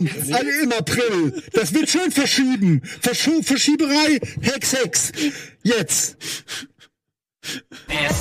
[0.00, 1.42] Alle im April.
[1.52, 2.82] Das wird schön verschieben.
[3.00, 4.20] Verschu Verschieberei.
[4.40, 5.12] Hex, Hex.
[5.64, 6.16] Jetzt.
[7.88, 8.18] Ah,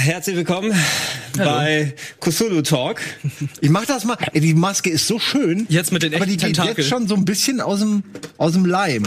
[0.00, 0.72] herzlich willkommen
[1.36, 3.00] bei Kusulu Talk.
[3.60, 4.16] Ich mach das mal.
[4.32, 5.66] Ey, die Maske ist so schön.
[5.68, 8.02] Jetzt mit den aber die echten geht jetzt schon so ein bisschen aus dem
[8.38, 9.02] aus dem Leim.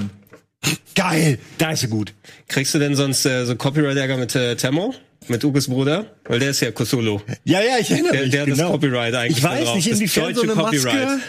[0.95, 1.39] Geil.
[1.57, 2.13] Da ist sie gut.
[2.47, 4.93] Kriegst du denn sonst äh, so Copyright-Ärger mit äh, Temo?
[5.27, 6.05] Mit Uges Bruder?
[6.25, 7.19] Weil der ist ja Kusulu.
[7.43, 8.31] Ja, ja, ich erinnere Der, mich.
[8.31, 8.71] der hat das genau.
[8.71, 9.75] Copyright eigentlich Ich weiß darauf.
[9.75, 11.19] nicht, Das inwiefern so deutsche eine Maske.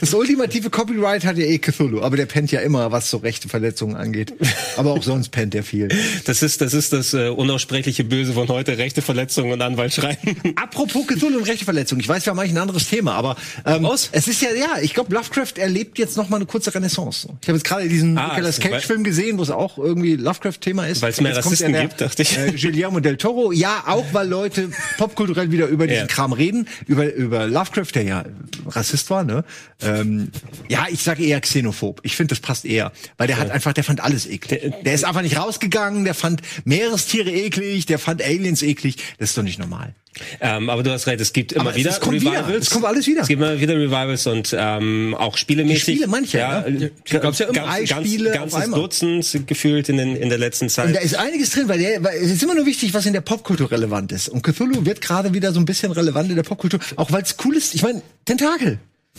[0.00, 3.48] Das ultimative Copyright hat ja eh Cthulhu, aber der pennt ja immer, was so rechte
[3.48, 4.32] Verletzungen angeht.
[4.76, 5.88] Aber auch sonst pennt er viel.
[6.24, 8.78] Das ist das, ist das äh, unaussprechliche Böse von heute.
[8.78, 10.18] Rechte Verletzungen und Anwaltschreien.
[10.56, 12.00] Apropos Cthulhu und rechte Verletzungen.
[12.00, 14.08] Ich weiß, wir haben eigentlich ein anderes Thema, aber ähm, Raus.
[14.12, 17.28] es ist ja, ja, ich glaube, Lovecraft erlebt jetzt noch mal eine kurze Renaissance.
[17.42, 21.02] Ich habe jetzt gerade diesen Ah, Nicolas Cage-Film gesehen, wo es auch irgendwie Lovecraft-Thema ist.
[21.02, 22.38] Weil es mehr Jetzt Rassisten der, gibt, dachte ich.
[22.38, 23.52] Äh, Guillermo del Toro.
[23.52, 26.06] Ja, auch weil Leute popkulturell wieder über diesen Ja.
[26.06, 28.24] Kram reden, über, über Lovecraft, der ja
[28.66, 29.44] Rassist war, ne?
[29.88, 30.30] Ähm,
[30.68, 32.00] ja, ich sage eher xenophob.
[32.02, 34.60] Ich finde, das passt eher, weil der hat einfach, der fand alles eklig.
[34.60, 38.96] Der- Der, ist einfach nicht rausgegangen, der fand Meerestiere eklig, der fand Aliens eklig.
[39.18, 39.94] Das ist doch nicht normal.
[40.40, 42.32] ähm, aber du hast recht, es gibt immer Aber wieder es kommt wieder.
[42.32, 42.66] Revivals.
[42.66, 43.22] Es kommt alles wieder.
[43.22, 45.84] Es gibt immer wieder Revivals und ähm, auch spielemäßig.
[45.84, 46.66] Die Spiele, manche, ja.
[46.66, 46.86] ja.
[46.86, 47.54] äh, gab's ja immer.
[47.54, 48.70] Ganz, ganz, Spiele auf ganzes.
[48.74, 50.88] Dutzend gefühlt in, den, in der letzten Zeit.
[50.88, 53.12] Und da ist einiges drin, weil, der, weil es ist immer nur wichtig, was in
[53.12, 54.28] der Popkultur relevant ist.
[54.28, 57.36] Und Cthulhu wird gerade wieder so ein bisschen relevant in der Popkultur, auch weil es
[57.44, 57.74] cool ist.
[57.76, 58.78] Ich meine, Tentakel.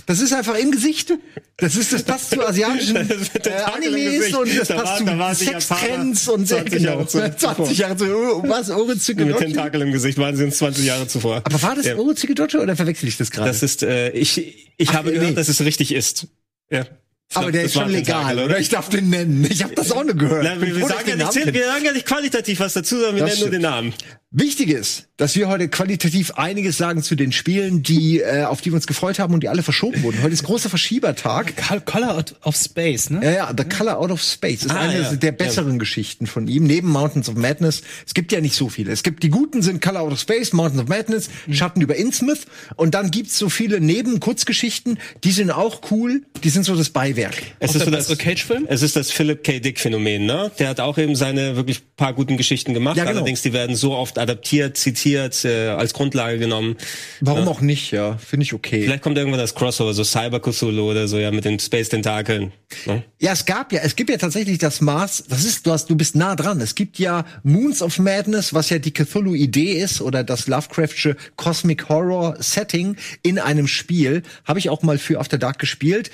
[0.10, 1.14] Das ist einfach im Gesicht.
[1.58, 5.52] Das ist das passt zu asiatischen äh, Animes und das Da passt war- zu da
[5.52, 10.18] Sextrends und 20 Jahre zu- 20 Jahre zu oh, was Orozike mit Tentakel im Gesicht
[10.18, 11.42] waren sie uns 20 Jahre zuvor.
[11.44, 11.96] Aber war das Ja.
[11.96, 13.50] Orozike Dojo oder verwechsel ich das gerade?
[13.50, 15.20] Das ist, äh, ich, ich Ach, habe nee.
[15.20, 16.26] gehört, dass es richtig ist.
[16.72, 16.88] Ja.
[17.32, 18.60] Ich aber glaub, der ist schon legal, Tentakel, oder?
[18.60, 19.48] Ich darf den nennen.
[19.48, 20.44] Ich habe das auch nur gehört.
[20.44, 23.22] Na, wir, wir, sagen ja nicht, wir sagen ja nicht qualitativ was dazu, sondern wir
[23.26, 23.76] Das nennen nur den stimmt.
[23.76, 23.94] Namen.
[24.32, 28.70] Wichtig ist, dass wir heute qualitativ einiges sagen zu den Spielen, die äh, auf die
[28.70, 30.22] wir uns gefreut haben und die alle verschoben wurden.
[30.22, 31.56] Heute ist großer Verschiebertag.
[31.58, 33.22] Col- Color out of Space, ne?
[33.24, 35.16] Ja, ja, The Color Out of Space ist Ah, eine ja.
[35.16, 37.82] der besseren Geschichten von ihm, neben Mountains of Madness.
[38.06, 38.92] Es gibt ja nicht so viele.
[38.92, 41.54] Es gibt die guten sind Color Out of Space, Mountains of Madness, Mhm.
[41.56, 42.42] Schatten über Innsmouth
[42.76, 47.34] und dann gibt's so viele Neben-Kurzgeschichten, die sind auch cool, die sind so das Beiwerk.
[47.60, 48.68] Es Auch ist, so das, bessere Cage-Film?
[48.70, 49.60] es ist das Philip K.
[49.60, 50.52] Dick Phänomen, ne?
[50.60, 52.96] Der hat auch eben seine wirklich paar guten Geschichten gemacht.
[52.96, 53.18] Ja, genau.
[53.18, 56.76] Allerdings, die werden so oft adaptiert, zitiert, äh, als Grundlage genommen.
[57.22, 58.84] Warum auch nicht, ja, finde ich okay.
[58.84, 62.52] Vielleicht kommt irgendwann das Crossover, so Cyber Cthulhu oder so, ja, mit den Space Tentakeln.
[62.86, 63.04] Ne?
[63.20, 65.96] Ja, es gab ja, es gibt ja tatsächlich das Maß, das ist, du hast, du
[65.96, 66.62] bist nah dran.
[66.62, 71.90] Es gibt ja Moons of Madness, was ja die Cthulhu-Idee ist, oder das Lovecraftsche Cosmic
[71.90, 74.24] Horror Setting in einem Spiel.
[74.46, 76.12] Habe ich auch mal für After Dark gespielt.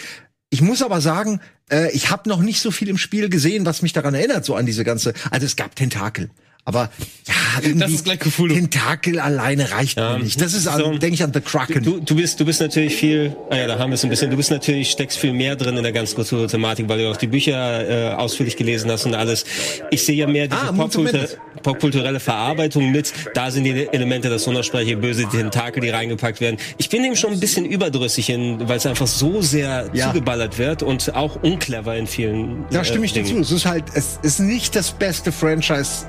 [0.49, 3.81] Ich muss aber sagen, äh, ich habe noch nicht so viel im Spiel gesehen, was
[3.81, 5.13] mich daran erinnert, so an diese ganze.
[5.31, 6.29] Also es gab Tentakel.
[6.67, 6.89] Aber
[7.27, 8.53] ja, irgendwie ist gleich Cthulhu.
[8.55, 10.41] Tentakel alleine reicht mir nicht.
[10.41, 11.83] Das ist, so- denke ich an The Kraken.
[11.83, 14.31] Du, du bist, du bist natürlich viel, ah ja, da haben wir es ein bisschen,
[14.31, 17.27] du bist natürlich, steckst viel mehr drin in der ganzen Cthulhu-Thematik, weil du auch die
[17.27, 19.45] Bücher äh, ausführlich gelesen hast und alles.
[19.91, 21.27] Ich sehe ja mehr diese Ah, popkultur
[21.61, 23.13] popkulturelle Verarbeitung mit.
[23.35, 26.57] Da sind die Elemente, das unersprechliche Böse, Tentakel, die reingepackt werden.
[26.77, 30.07] Ich bin dem schon ein bisschen überdrüssig, weil es einfach so sehr Ja.
[30.07, 33.37] zugeballert wird und auch unclever in vielen Da stimme äh, ich dir zu.
[33.39, 36.05] Es ist halt, es ist nicht das beste Franchise,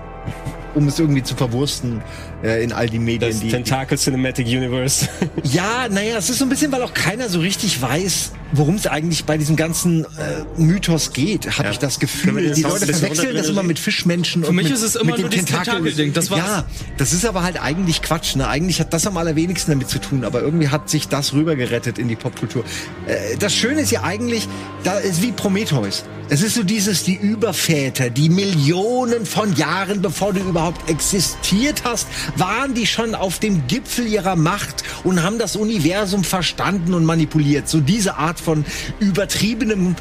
[0.75, 2.03] um es irgendwie zu verwursten
[2.45, 3.49] äh, in all die Medien, Das die.
[3.49, 5.09] Tentacle Cinematic Universe.
[5.43, 8.87] ja, naja, es ist so ein bisschen, weil auch keiner so richtig weiß, worum es
[8.87, 12.53] eigentlich bei diesem ganzen äh, Mythos geht, habe ich das Gefühl.
[12.53, 15.31] Die Leute verwechseln das immer mit Fischmenschen und mich mit, ist es immer mit nur
[15.31, 15.65] Tentakeln.
[15.65, 16.41] Tentakel-Ding, das war's.
[16.41, 16.65] Ja,
[16.97, 18.37] das ist aber halt eigentlich Quatsch.
[18.37, 18.47] Ne?
[18.47, 22.09] Eigentlich hat das am allerwenigsten damit zu tun, aber irgendwie hat sich das rübergerettet in
[22.09, 22.65] die Popkultur.
[23.07, 24.49] Äh, das Schöne ist ja eigentlich,
[24.85, 26.05] da ist wie Prometheus.
[26.29, 32.09] Es ist so dieses, die Überväter, die Millionen von Jahren, bevor du überhaupt existiert hast,
[32.35, 37.69] waren die schon auf dem Gipfel ihrer Macht und haben das Universum verstanden und manipuliert.
[37.69, 38.65] So diese Art von
[39.01, 39.97] übertriebenem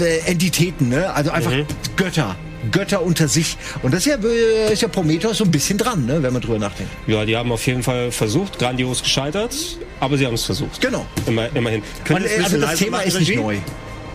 [0.00, 1.12] äh, Entitäten, ne?
[1.12, 1.52] Also einfach
[1.96, 2.36] Götter.
[2.72, 3.56] Götter unter sich.
[3.82, 6.22] Und das ist ja, äh, ist ja Prometheus so ein bisschen dran, ne?
[6.22, 6.92] wenn man drüber nachdenkt.
[7.06, 9.54] ja, die haben auf jeden Fall versucht, grandios gescheitert,
[10.00, 10.80] aber sie haben es versucht.
[10.80, 11.06] Genau.
[11.26, 11.82] Immer, immerhin.
[12.04, 13.40] Können Und, äh, also bisschen das leiser Thema machen, ist nicht Regie?
[13.40, 13.56] neu.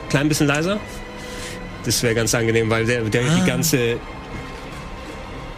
[0.10, 0.80] Klein bisschen leiser.
[1.86, 3.40] Das wäre ganz angenehm, weil der, der Ah.
[3.40, 3.98] die ganze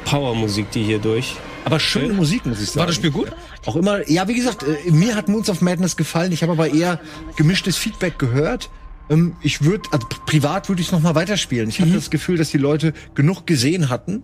[0.05, 1.35] Powermusik, die hier durch.
[1.65, 2.79] Aber schöne Musik, muss ich sagen.
[2.79, 3.31] War das Spiel gut?
[3.65, 6.31] Auch immer, ja, wie gesagt, äh, mir hat Moons of Madness gefallen.
[6.31, 6.99] Ich habe aber eher
[7.35, 8.69] gemischtes Feedback gehört.
[9.09, 11.69] Ähm, ich würde, also privat würde ich es noch mal weiterspielen.
[11.69, 14.23] Ich hatte das Gefühl, dass die Leute genug gesehen hatten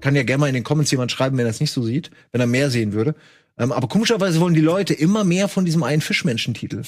[0.00, 2.10] Kann ja gerne mal in den Comments jemand schreiben, wenn er es nicht so sieht,
[2.32, 3.14] wenn er mehr sehen würde.
[3.56, 6.82] Ähm, aber komischerweise wollen die Leute immer mehr von diesem einen Fischmenschen-Titel.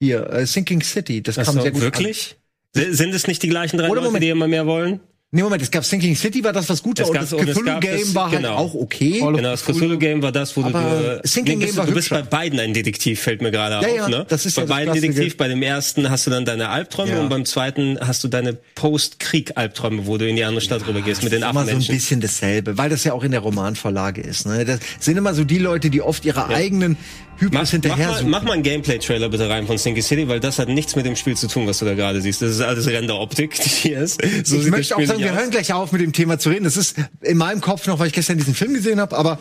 [0.00, 2.36] Hier, äh, Sinking City, das kam so, sehr gut wirklich?
[2.76, 2.94] An.
[2.94, 4.22] Sind es nicht die gleichen drei Oder Leute, Moment.
[4.22, 5.00] die immer mehr wollen?
[5.32, 7.32] Nee, Moment, es gab Sinking City, war das was gut war, Es und gab- das
[7.32, 8.54] und gab Cthulhu-Game das- war halt genau.
[8.54, 9.18] auch okay.
[9.18, 12.10] Genau, das Cthulhu-Game war das, wo du, Aber du, Sinking bist, Game war du bist
[12.10, 14.08] bei beiden ein Detektiv, fällt mir gerade Ja, auf.
[14.08, 14.26] ja, ne?
[14.28, 14.94] das ist bei ja das beiden.
[14.94, 17.20] Detektiv, bei dem ersten hast du dann deine Albträume Ja.
[17.20, 21.32] und beim zweiten hast du deine Post-Krieg-Albträume, wo du in die andere Stadt rübergehst mit
[21.32, 21.94] den immer so ein Affenmenschen.
[21.96, 24.46] bisschen dasselbe, weil das ja auch in der Romanvorlage ist.
[24.46, 24.64] Ne?
[24.64, 26.96] Das sind immer so die Leute, die oft ihre eigenen
[27.38, 30.40] Hybris Mach, mach, hinterher mal, mach mal einen Gameplay-Trailer bitte rein von Sinky City, weil
[30.40, 32.40] das hat nichts mit dem Spiel zu tun, was du da gerade siehst.
[32.40, 34.22] Das ist alles Render-Optik, die hier ist.
[34.44, 36.64] So ich sieht das Spiel sagen, wir hören gleich auf, mit dem Thema zu reden.
[36.64, 39.38] Das ist in meinem Kopf noch, weil ich gestern diesen Film gesehen habe, aber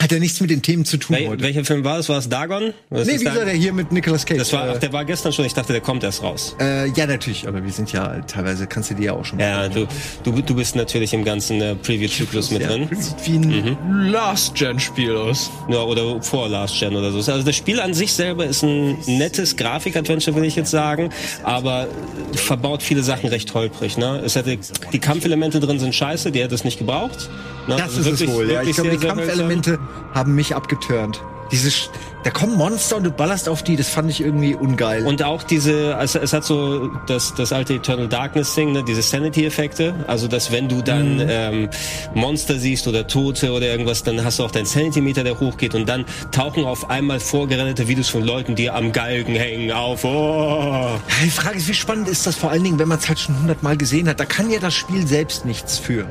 [0.00, 1.42] hat ja nichts mit den Themen zu tun Wel heute.
[1.42, 2.08] welcher Film war es?
[2.08, 2.72] War es Dagon?
[2.88, 4.38] Was Nee, wie gesagt, der hier mit Nicolas Cage.
[4.38, 5.44] Das war, ach, äh, der war gestern schon.
[5.44, 6.56] Ich dachte, der kommt erst raus.
[6.60, 9.68] äh, ja, natürlich, aber wir sind ja teilweise, kannst du dir ja auch schon Ja,
[9.68, 9.86] du,
[10.24, 12.88] du, du bist natürlich im ganzen äh, Preview-Zyklus mit drin.
[12.98, 14.10] Sieht wie ein Mhm.
[14.10, 15.50] Last-Gen-Spiel aus.
[15.68, 17.18] Ja, oder vor Last Gen oder so.
[17.30, 21.10] Also das Spiel an sich selber ist ein nettes Grafik-Adventure, will ich jetzt sagen,
[21.42, 21.88] aber
[22.34, 23.98] verbaut viele Sachen recht holprig.
[23.98, 24.22] Ne?
[24.24, 24.56] Es hätte,
[24.92, 27.28] die Kampfelemente drin sind scheiße, die hätte es nicht gebraucht.
[27.66, 27.76] Ne?
[27.76, 28.62] Das Also ist wirklich- es wohl, ja.
[28.62, 29.78] Ich glaube, die Kampfelemente
[30.14, 31.20] haben mich abgeturnt.
[31.52, 31.88] Diese, Sch-
[32.22, 35.04] da kommen Monster und du ballerst auf die, das fand ich irgendwie ungeil.
[35.04, 39.02] Und auch diese, also es hat so das, das alte Eternal Darkness Ding, ne, diese
[39.02, 39.92] Sanity-Effekte.
[40.06, 41.26] Also, dass wenn du dann Mhm.
[41.28, 41.68] ähm,
[42.14, 45.88] Monster siehst oder Tote oder irgendwas, dann hast du auch deinen Sanity-Meter, der hochgeht und
[45.88, 50.04] dann tauchen auf einmal vorgerenderte Videos von Leuten, die am Galgen hängen, auf.
[50.04, 50.86] Oh.
[51.24, 53.36] Die Frage ist, wie spannend ist das vor allen Dingen, wenn man es halt schon
[53.36, 54.20] hundertmal gesehen hat.
[54.20, 56.06] Da kann ja das Spiel selbst nichts für.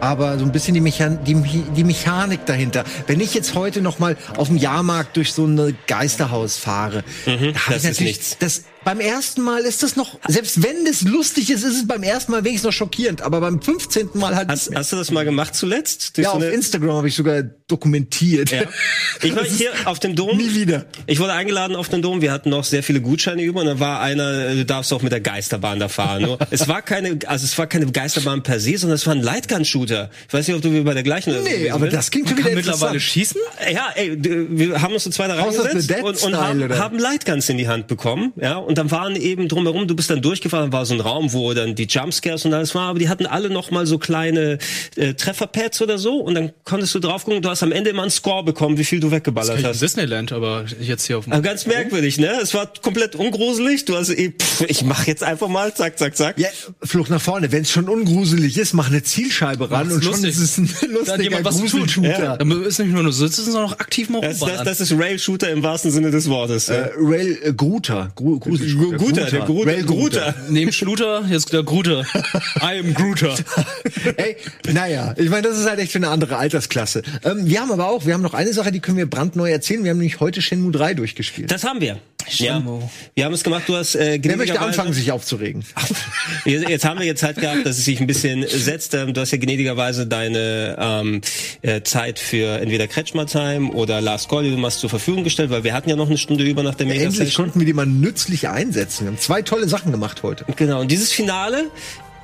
[0.00, 2.84] Aber so ein bisschen die, Mechan die, die Mechanik dahinter.
[3.06, 7.52] Wenn ich jetzt heute noch mal auf dem Jahrmarkt durch so ein Geisterhaus fahre, Mhm,
[7.68, 8.36] das ich natürlich, nichts.
[8.38, 12.02] das beim ersten Mal ist das noch, selbst wenn es lustig ist, ist es beim
[12.02, 13.22] ersten Mal wenigstens noch schockierend.
[13.22, 14.10] Aber beim 15.
[14.14, 16.16] Mal halt Hast, hast du das mal gemacht zuletzt?
[16.16, 18.50] Durch ja, so auf Instagram habe ich sogar dokumentiert.
[18.50, 18.62] Ja.
[19.22, 20.38] Ich war Das hier auf dem Dom.
[20.38, 20.86] Nie wieder.
[21.06, 22.22] Ich wurde eingeladen auf den Dom.
[22.22, 25.12] Wir hatten noch sehr viele Gutscheine über und da war einer, du darfst auch mit
[25.12, 26.22] der Geisterbahn da fahren.
[26.26, 29.20] Nur, es war keine, also es war keine Geisterbahn per se, sondern es war ein
[29.22, 30.08] Lightgun-Shooter.
[30.26, 31.96] Ich weiß nicht, ob du wie bei der gleichen oder so Nee, aber bist.
[31.96, 33.38] das klingt schon Kann wieder mittlerweile schießen?
[33.72, 37.58] Ja, ey, wir haben uns so zwei da reingesetzt und, und haben, haben Lightguns in
[37.58, 40.94] die Hand bekommen, ja, und dann waren eben drumherum, du bist dann durchgefahren, war so
[40.94, 43.84] ein Raum, wo dann die Jumpscares und alles war, aber die hatten alle noch mal
[43.84, 44.58] so kleine
[44.94, 48.02] äh, Trefferpads oder so und dann konntest du drauf gucken, du hast am Ende immer
[48.02, 49.82] einen Score bekommen, wie viel du weggeballert Das hast.
[49.82, 51.32] Disneyland, aber jetzt hier auf dem.
[51.32, 52.30] Also ganz merkwürdig, ne?
[52.40, 53.86] Es war komplett ungruselig.
[53.86, 56.38] Du hast eh, pff, ich mach jetzt einfach mal, zack, zack, zack.
[56.38, 56.48] Ja,
[56.82, 57.50] Flucht nach vorne.
[57.50, 60.30] Wenn es schon ungruselig ist, mach eine Zielscheibe ran und schon lustig.
[60.30, 61.80] ist es ein lustiger jemand was zu tun.
[61.80, 62.38] Gruselshooter.
[62.38, 65.50] Da ist nicht nur nur sitzen, sondern auch aktiv mal Das, das, das ist Rail-Shooter
[65.50, 66.68] im wahrsten Sinne des Wortes.
[66.68, 66.74] ja.
[66.74, 68.12] Äh, Rail äh, Gruter.
[68.14, 68.96] Gru Gruselshooter.
[68.98, 69.70] Guter, der Gruter.
[69.70, 70.34] Rail Gruter.
[70.48, 72.04] Neben Schluter, jetzt der Gruter.
[72.62, 73.34] I am Gruter.
[74.16, 74.36] Ey,
[74.72, 77.02] naja, ich meine, das ist halt echt für eine andere Altersklasse.
[77.24, 79.82] Ähm, wir haben aber auch, wir haben noch eine Sache, die können wir brandneu erzählen.
[79.84, 81.50] Wir haben nämlich heute Shenmue 3 durchgespielt.
[81.50, 81.98] Das haben wir.
[82.38, 82.62] Ja.
[83.14, 85.64] Wir haben es gemacht, du hast äh, Wer möchte anfangen, sich aufzuregen?
[86.44, 88.94] Jetzt haben wir jetzt halt gehabt, dass es sich ein bisschen setzt.
[88.94, 91.20] Ähm, Du hast ja gnädigerweise deine ähm,
[91.62, 95.50] äh, Zeit für entweder Kretschmer Time oder Last Call, die du machst, zur Verfügung gestellt,
[95.50, 97.72] weil wir hatten ja noch eine Stunde über nach der Mega Endlich konnten wir die
[97.72, 99.04] mal nützlich einsetzen.
[99.04, 100.44] Wir haben zwei tolle Sachen gemacht heute.
[100.56, 101.70] Genau, und dieses Finale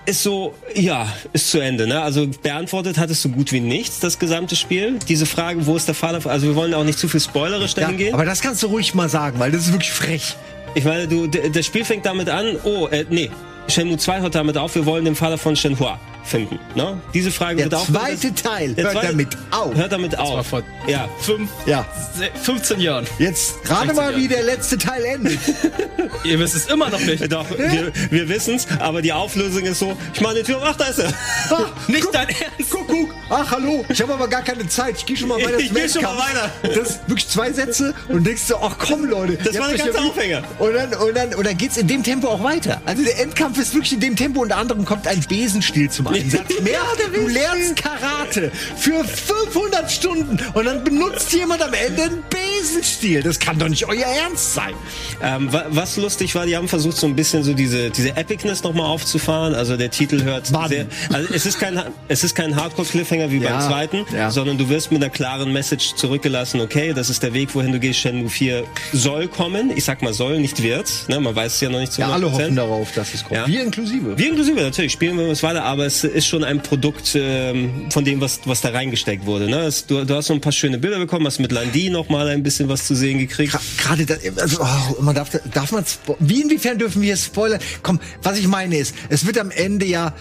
[0.07, 1.87] ist so, ja, ist zu Ende.
[1.87, 2.01] Ne?
[2.01, 4.99] Also beantwortet hat es so gut wie nichts, das gesamte Spiel.
[5.09, 6.29] Diese Frage, wo ist der Vater?
[6.31, 8.15] Also wir wollen auch nicht zu viel spoilerisch Ja, dahin gehen.
[8.15, 10.37] aber das kannst du ruhig mal sagen, weil das ist wirklich frech.
[10.75, 13.31] Ich meine, du, das Spiel fängt damit an, oh, äh, nee,
[13.69, 16.59] Shenmue 2 hört damit auf, wir wollen den Vater von Shenhua finden.
[16.75, 17.01] Ne?
[17.15, 17.87] Diese Frage Der wird auch...
[17.87, 19.75] zweite Teil Der hört zweite- damit auf.
[19.75, 20.35] Hört damit auf.
[20.37, 21.09] war vor- ja.
[21.21, 23.07] Fünf, Ja, se- 15 Jahren.
[23.19, 24.35] jetzt 16 mal, wie Jahre.
[24.35, 25.39] der letzte Teil endet.
[26.25, 27.31] Ihr wisst es immer noch nicht.
[27.33, 30.85] Doch, wir, wir wissen's, aber die Auflösung ist so, ich meine, die Tür, ach, da
[30.87, 31.13] ist er.
[31.51, 32.71] Ah, Nicht guck, dein Ernst.
[32.71, 33.09] Guck, guck.
[33.31, 33.85] Ach, hallo.
[33.89, 34.97] Ich habe aber gar keine Zeit.
[34.99, 35.59] Ich gehe schon mal weiter.
[35.59, 36.51] Ich zum geh schon mal weiter.
[36.63, 39.37] Das ist wirklich zwei Sätze und denkst du, ach komm, Leute.
[39.37, 40.43] Das war der ganze Aufhänger.
[40.59, 42.81] Und dann, und dann, und dann geht's in dem Tempo auch weiter.
[42.85, 44.41] Also der Endkampf ist wirklich in dem Tempo.
[44.43, 46.16] Unter anderem kommt ein Besenstiel zum Einsatz.
[46.63, 46.81] Mehr,
[47.15, 52.23] du lernst Karate für 500 Stunden und dann benutzt jemand am Ende einen
[52.61, 53.23] Besenstiel.
[53.23, 54.75] Das kann doch nicht euer Ernst sein.
[55.23, 58.63] Ähm, wa- was lustig war, die haben versucht, so ein bisschen so diese, diese Epicness
[58.63, 59.55] nochmal aufzufahren.
[59.55, 60.69] Also der Titel hört Wann?
[60.69, 64.31] sehr, also es ist kein, es ist kein Hardcore-Cliffhanger wie Ja, beim zweiten, ja.
[64.31, 67.79] sondern du wirst mit einer klaren Message zurückgelassen, okay, das ist der Weg, wohin du
[67.81, 67.99] gehst.
[68.01, 69.71] Shenmue 4 soll kommen.
[69.75, 70.91] Ich sag mal soll, nicht wird.
[71.09, 72.31] Ne, man weiß es ja noch nicht zu Ja, alle 100%.
[72.33, 73.37] hoffen darauf, dass es kommt.
[73.41, 73.47] Ja.
[73.47, 74.17] Wir inklusive.
[74.19, 78.05] Wir inklusive, natürlich, spielen wir es weiter, aber es ist schon ein Produkt ähm, von
[78.05, 79.49] dem, was, was da reingesteckt wurde.
[79.49, 79.61] Ne?
[79.61, 82.29] Es, du, du hast so ein paar schöne Bilder bekommen, hast mit Landi noch mal
[82.29, 83.59] ein bisschen was zu sehen gekriegt.
[83.77, 84.07] Gerade
[84.41, 85.85] also, oh, man darf, darf man,
[86.21, 87.61] wie inwiefern dürfen wir spoilern?
[87.83, 90.15] Komm, was ich meine ist, es wird am Ende ja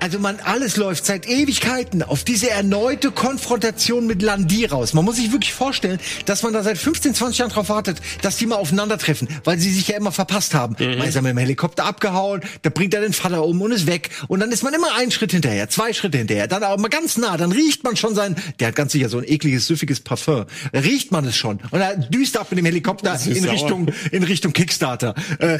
[0.00, 4.94] Also man, alles läuft seit Ewigkeiten auf diese erneute Konfrontation mit Landi raus.
[4.94, 8.38] Man muss sich wirklich vorstellen, dass man da seit 15, 20 Jahren drauf wartet, dass
[8.38, 10.74] die mal aufeinandertreffen, weil sie sich ja immer verpasst haben.
[10.78, 10.98] Mhm.
[10.98, 13.86] Mal ist er mit dem Helikopter abgehauen, da bringt er den Vater um und ist
[13.86, 14.08] weg.
[14.28, 17.18] Und dann ist man immer einen Schritt hinterher, zwei Schritte hinterher, dann auch mal ganz
[17.18, 20.46] nah, dann riecht man schon sein, der hat ganz sicher so ein ekliges, süffiges Parfum.
[20.72, 21.60] Da riecht man es schon.
[21.70, 23.52] Und er düst ab mit dem Helikopter in sauer.
[23.52, 25.14] Richtung, in Richtung Kickstarter.
[25.38, 25.58] Äh,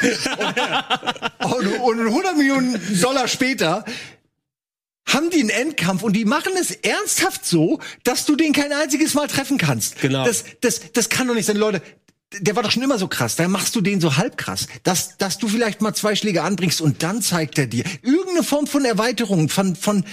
[1.44, 3.84] und, und 100 Millionen Dollar später
[5.12, 9.14] haben die einen Endkampf und die machen es ernsthaft so, dass du den kein einziges
[9.14, 10.00] Mal treffen kannst.
[10.00, 10.24] Genau.
[10.24, 11.82] Das, das, das kann doch nicht sein, Leute.
[12.38, 13.34] Der war doch schon immer so krass.
[13.34, 16.80] Dann machst du den so halb krass, dass, dass du vielleicht mal zwei Schläge anbringst
[16.80, 20.04] und dann zeigt er dir irgendeine Form von Erweiterung, von, von,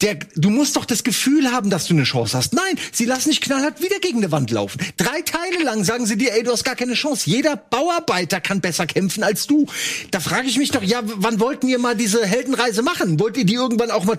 [0.00, 2.54] der, du musst doch das Gefühl haben, dass du eine Chance hast.
[2.54, 4.80] Nein, sie lassen dich knallhart wieder gegen eine Wand laufen.
[4.96, 7.28] Drei Teile lang sagen sie dir, ey, du hast gar keine Chance.
[7.28, 9.66] Jeder Bauarbeiter kann besser kämpfen als du.
[10.12, 13.18] Da frage ich mich doch, ja, wann wollten ihr mal diese Heldenreise machen?
[13.18, 14.16] Wollt ihr die irgendwann auch mal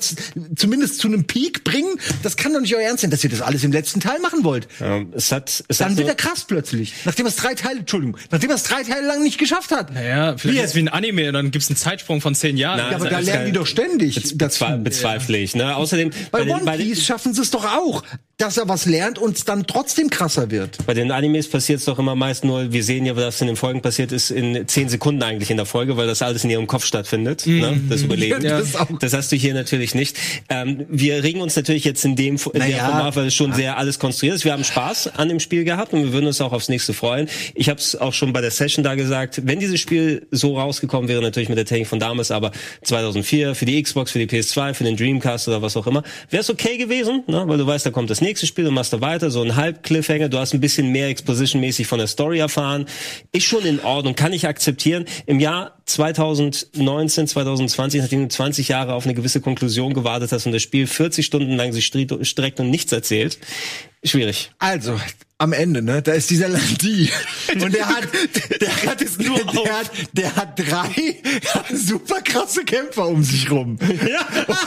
[0.56, 1.96] zumindest zu einem Peak bringen?
[2.24, 4.44] Das kann doch nicht euer Ernst sein, dass ihr das alles im letzten Teil machen
[4.44, 4.68] wollt.
[4.82, 6.94] Ähm, es hat, es Dann hat wird so, er krass plötzlich.
[7.06, 9.94] Nachdem er es drei Teile, Entschuldigung, nachdem er es drei Teile lang nicht geschafft hat.
[9.94, 12.80] Naja, vielleicht Wie ist es wie ein Anime, dann gibt's einen Zeitsprung von zehn Jahren.
[12.80, 15.56] Nein, Ja, aber da lernen die doch ständig bezwe bezweifle ich.
[15.56, 15.69] Ne?
[15.78, 18.04] Außerdem, Bei, den- One den- Piece schaffen sie es doch auch,
[18.38, 20.78] dass er was lernt und es dann trotzdem krasser wird.
[20.86, 23.58] Bei den Animes passiert es doch immer meist nur, wir sehen ja, was in den
[23.58, 26.66] Folgen passiert ist, in zehn Sekunden eigentlich in der Folge, weil das alles in ihrem
[26.68, 27.82] Kopf stattfindet, ne?
[27.90, 28.42] das Überleben.
[28.44, 30.16] Ja, das das hast du hier natürlich nicht.
[30.48, 32.86] Ähm, wir regen uns natürlich jetzt in dem in der Naja.
[32.88, 34.46] Format, weil es schon sehr alles konstruiert ist.
[34.46, 37.28] Wir haben Spaß an dem Spiel gehabt und wir würden uns auch aufs nächste freuen.
[37.56, 41.10] Ich habe es auch schon bei der Session da gesagt, wenn dieses Spiel so rausgekommen
[41.10, 42.52] wäre, natürlich mit der Technik von damals, aber
[42.84, 46.42] 2004 für die Xbox, für die PS2, für den Dreamcast oder was auch immer, wäre
[46.42, 47.44] es okay gewesen, ne?
[47.48, 50.30] weil du weißt, da kommt das nächste Spiel, du machst da weiter, so ein Halb-Cliffhanger,
[50.30, 52.86] du hast ein bisschen mehr Exposition-mäßig von der Story erfahren,
[53.32, 55.06] ist schon in Ordnung, kann ich akzeptieren.
[55.26, 60.52] Im Jahr 2019, 2020, nachdem du 20 Jahre auf eine gewisse Konklusion gewartet hast und
[60.52, 63.40] das Spiel 40 Stunden lang sich streckt und nichts erzählt,
[64.04, 64.52] schwierig.
[64.60, 65.00] Also,
[65.42, 67.10] am Ende, ne, da ist dieser Landi.
[67.54, 68.04] Und der hat,
[68.60, 69.70] der hat, es nur der, auf.
[69.72, 71.16] hat, der hat drei
[71.74, 73.80] super krasse Kämpfer um sich rum.
[74.06, 74.28] Ja.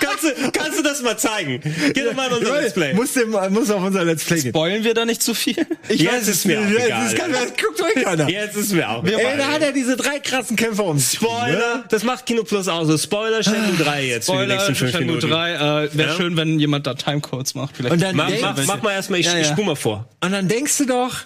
[0.00, 1.60] kannst, du, kannst du das mal zeigen?
[1.92, 2.94] Geh doch mal in unser Let's Play.
[2.94, 4.50] Muss, dem, muss auf unser Let's Play gehen.
[4.50, 5.66] Spoilen wir da nicht zu viel?
[5.88, 7.04] Ich Jetzt ist mir auch ja, egal.
[7.04, 8.28] Das kann, das guckt euch keiner.
[8.28, 9.04] Jetzt ist mir auch.
[9.04, 12.44] Ey, da hat er diese drei krassen Kämpfer um sich rum, Spoiler, das macht Kino
[12.44, 12.86] Plus aus.
[12.86, 15.30] So Spoiler Shenmue 3 jetzt für die Spoiler, nächsten fünf Shenmue Minuten.
[15.30, 15.58] 3, äh,
[15.98, 16.16] wäre Ja?
[16.16, 17.76] schön, wenn jemand da Timecodes macht.
[17.76, 19.47] Vielleicht Und dann Mach, mach, mach mal erstmal, ich, Ja, ja.
[19.48, 20.08] Spul mal vor.
[20.20, 21.24] Und dann denkst du doch,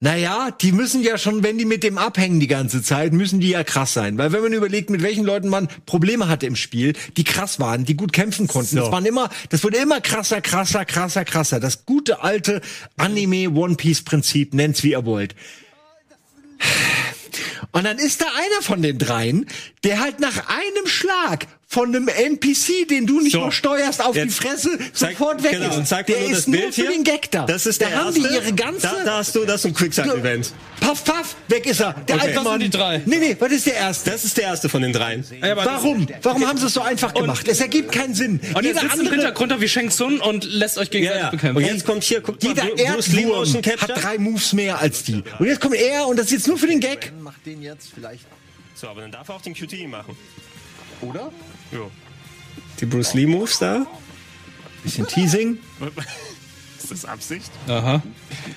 [0.00, 3.48] naja, die müssen ja schon, wenn die mit dem abhängen die ganze Zeit, müssen die
[3.48, 4.18] ja krass sein.
[4.18, 7.86] Weil wenn man überlegt, mit welchen Leuten man Probleme hatte im Spiel, die krass waren,
[7.86, 11.58] die gut kämpfen konnten, das waren immer, das wurde immer krasser, krasser, krasser, krasser.
[11.58, 12.60] Das gute alte
[12.98, 15.34] Anime One Piece Prinzip, nennt's wie ihr wollt.
[17.72, 19.46] Und dann ist da einer von den dreien,
[19.84, 23.40] der halt nach einem Schlag von einem NPC, den du nicht So.
[23.40, 25.88] nur steuerst, auf die Jetzt Fresse Zeig- sofort weg genau, ist.
[25.88, 26.90] zeig der nur ist das nur Bild für hier.
[26.92, 27.46] den Gag da.
[27.46, 28.28] Das ist der da haben erste.
[28.28, 30.52] die ihre ganze Da, da hast du, das ist ein Quicksand-Event.
[30.80, 31.92] Paff, paff, weg ist er.
[31.94, 32.22] Der Okay.
[32.26, 32.60] alte Das Mann.
[32.60, 33.02] sind die drei.
[33.06, 34.10] Nee, nee, was ist der erste?
[34.10, 35.24] Das ist der erste von den dreien.
[35.42, 36.06] Ja, Warum?
[36.22, 37.46] Warum haben sie es so einfach gemacht?
[37.48, 38.38] Es ergibt keinen Sinn.
[38.38, 41.22] Und er jeder sitzt im andere, Hintergrund wie Shang Tsung und lässt euch Ja, gegenseitig
[41.24, 41.30] ja.
[41.30, 41.56] bekämpfen.
[41.56, 44.78] Und jetzt kommt hier, guck mal, jeder Bru- Bruce Lee Erdwurm hat drei Moves mehr
[44.78, 45.22] als die.
[45.38, 47.12] Und jetzt kommt er und das ist jetzt nur für den Gag.
[47.20, 48.24] Macht den jetzt vielleicht.
[48.76, 50.16] So, aber dann darf er auch den QTE machen.
[51.00, 51.32] Oder?
[51.72, 51.90] Jo.
[52.80, 53.86] Die Bruce Lee Moves da.
[54.82, 55.58] Bisschen Teasing.
[56.82, 57.50] Ist das Absicht?
[57.68, 58.02] Aha.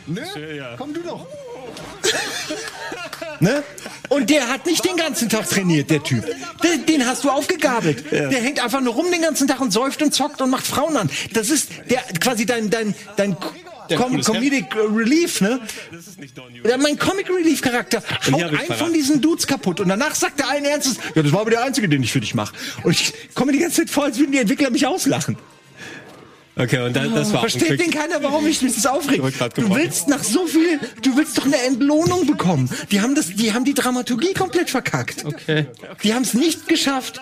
[0.06, 0.22] Nö,
[0.56, 0.76] Ja.
[0.78, 1.26] komm du doch.
[3.40, 3.64] Ne?
[4.10, 6.26] Und der hat nicht den ganzen Tag trainiert, der Typ.
[6.64, 8.12] Den, den hast du aufgegabelt.
[8.12, 10.98] Der hängt einfach nur rum den ganzen Tag und säuft und zockt und macht Frauen
[10.98, 11.10] an.
[11.34, 13.38] Das ist der quasi dein dein dein
[13.96, 15.60] Com cooles Comedic Relief, ne?
[15.92, 18.74] Das ist nicht Don Ja, mein Comic Relief Charakter haut einen verraten.
[18.74, 21.64] von diesen Dudes kaputt und danach sagt der allen Ernstes, ja, das war aber der
[21.64, 22.54] einzige, den ich für dich mache.
[22.84, 25.38] Und ich komme die ganze Zeit vor, als würden die Entwickler mich auslachen.
[26.58, 30.08] Okay, und dann, das war Versteht denn keiner, warum ich mich das grad Du willst
[30.08, 32.70] nach so viel, du willst doch eine Entlohnung bekommen.
[32.92, 35.26] Die haben das, die haben die Dramaturgie komplett verkackt.
[35.26, 35.68] Okay.
[36.04, 37.22] Die haben es nicht geschafft,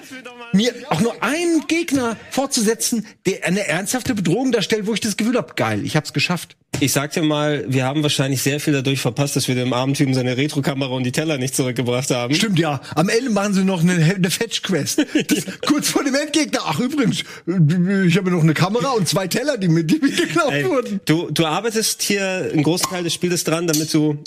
[0.53, 5.35] mir auch nur einen Gegner fortzusetzen, der eine ernsthafte Bedrohung darstellt, wo ich das Gefühl
[5.35, 6.55] habe, geil, ich hab's geschafft.
[6.81, 9.93] Ich sag dir mal, wir haben wahrscheinlich sehr viel dadurch verpasst, dass wir dem armen
[9.93, 12.35] Typen seine Retro-Kamera und die Teller nicht zurückgebracht haben.
[12.35, 12.81] Stimmt ja.
[12.95, 15.05] Am Ende machen sie noch eine, eine Fetch-Quest.
[15.65, 16.59] Kurz vor dem Endgegner.
[16.65, 20.11] Ach übrigens, äh, ich habe noch eine Kamera und zwei Teller, die mir, die mir
[20.11, 20.99] geklaut Ey, wurden.
[21.05, 24.17] du, du arbeitest hier einen großen Teil des Spieles dran, damit du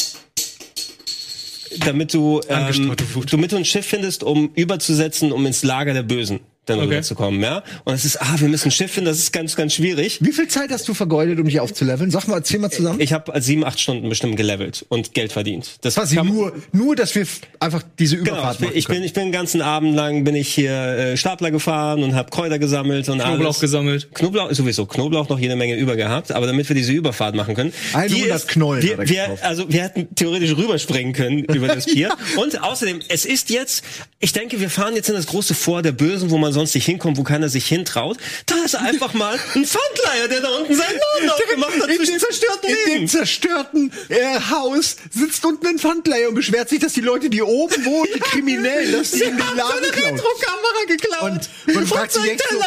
[1.85, 2.97] damit du ähm,
[3.31, 6.89] damit du ein Schiff findest, um überzusetzen, um ins Lager der Bösen dann Okay.
[6.89, 7.63] rüberzukommen, ja.
[7.85, 10.19] Und es ist, ah, wir müssen ein Schiff finden, das ist ganz, ganz schwierig.
[10.21, 12.11] Wie viel Zeit hast du vergeudet, um dich aufzuleveln?
[12.11, 13.01] Sag mal, erzähl mal zusammen.
[13.01, 15.79] Ich habe sieben, acht Stunden bestimmt gelevelt und Geld verdient.
[15.83, 17.27] Das Quasi kann- nur, nur, dass wir
[17.61, 20.25] einfach diese Genau, Überfahrt ich bin, machen ich bin, ich bin den ganzen Abend lang
[20.25, 23.61] bin ich hier äh, Stapler gefahren und habe Kräuter gesammelt und Knoblauch alles.
[23.61, 24.09] gesammelt.
[24.15, 27.73] Knoblauch sowieso Knoblauch noch jede Menge über gehabt, aber damit wir diese Überfahrt machen können,
[27.95, 32.11] 100 Knollen wir, hat er wir, also wir hätten theoretisch rüberspringen können über das Pier
[32.37, 33.83] und außerdem es ist jetzt,
[34.21, 36.87] ich denke, wir fahren jetzt in das große Vor der Bösen, wo man sonst nicht
[36.87, 38.19] hinkommt, wo keiner sich hintraut.
[38.47, 42.71] Da ist einfach mal ein Pfandleiher, der da unten seinen Laden aufgemacht hat zwischen zerstörten
[42.71, 47.31] In dem zerstörten äh, Haus sitzt unten ein Pfandleiher und beschwert sich, dass die Leute,
[47.31, 50.15] die oben wohnen, die Kriminellen, dass die Sie in den haben Laden seine klauen.
[50.15, 51.49] Retrokamera geklaut.
[51.67, 52.59] Und man fragt sich so,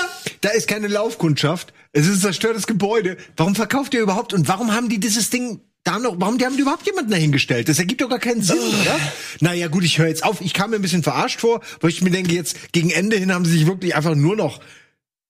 [0.41, 3.17] da ist keine Laufkundschaft, es ist ein zerstörtes Gebäude.
[3.35, 6.55] Warum verkauft ihr überhaupt und warum haben die dieses Ding da noch, warum die haben
[6.55, 7.67] die überhaupt jemanden dahingestellt?
[7.67, 8.99] Das ergibt doch gar keinen Sinn, oder?
[9.39, 10.41] Naja, gut, ich höre jetzt auf.
[10.41, 13.33] Ich kam mir ein bisschen verarscht vor, weil ich mir denke, jetzt gegen Ende hin
[13.33, 14.61] haben sie sich wirklich einfach nur noch,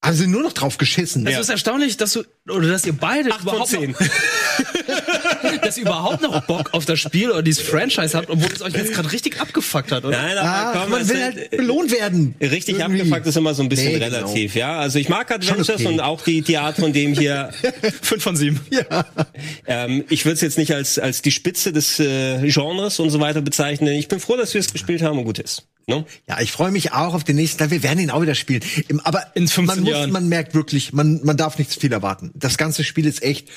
[0.04, 1.26] haben sie nur noch drauf geschissen.
[1.26, 3.96] Es ist erstaunlich, dass du oder dass ihr beide Acht von überhaupt zehn.
[5.66, 8.74] dass ihr überhaupt noch Bock auf das Spiel oder dieses Franchise habt, obwohl es euch
[8.74, 10.18] jetzt gerade richtig abgefuckt hat, oder?
[10.18, 12.36] Nein, aber Ah, komm, man es will halt belohnt werden.
[12.42, 13.02] Richtig Irgendwie.
[13.02, 14.18] abgefuckt ist immer so ein bisschen Nee, genau.
[14.18, 14.80] relativ, ja.
[14.80, 15.88] Also ich mag Adventures okay.
[15.88, 17.52] und auch die, die Art von dem hier.
[18.02, 18.60] Fünf von sieben.
[19.68, 23.20] ähm, ich würde es jetzt nicht als, als die Spitze des äh, Genres und so
[23.20, 23.94] weiter bezeichnen.
[23.96, 25.68] Ich bin froh, dass wir es gespielt haben und gut ist.
[26.00, 26.06] Ne?
[26.28, 27.72] Ja, ich freue mich auch auf den nächsten Teil.
[27.72, 28.62] Wir werden ihn auch wieder spielen.
[29.04, 30.12] Aber In 15 man muss, Jahren.
[30.12, 32.32] man merkt wirklich, man, man darf nicht zu viel erwarten.
[32.34, 33.50] Das ganze Spiel ist echt,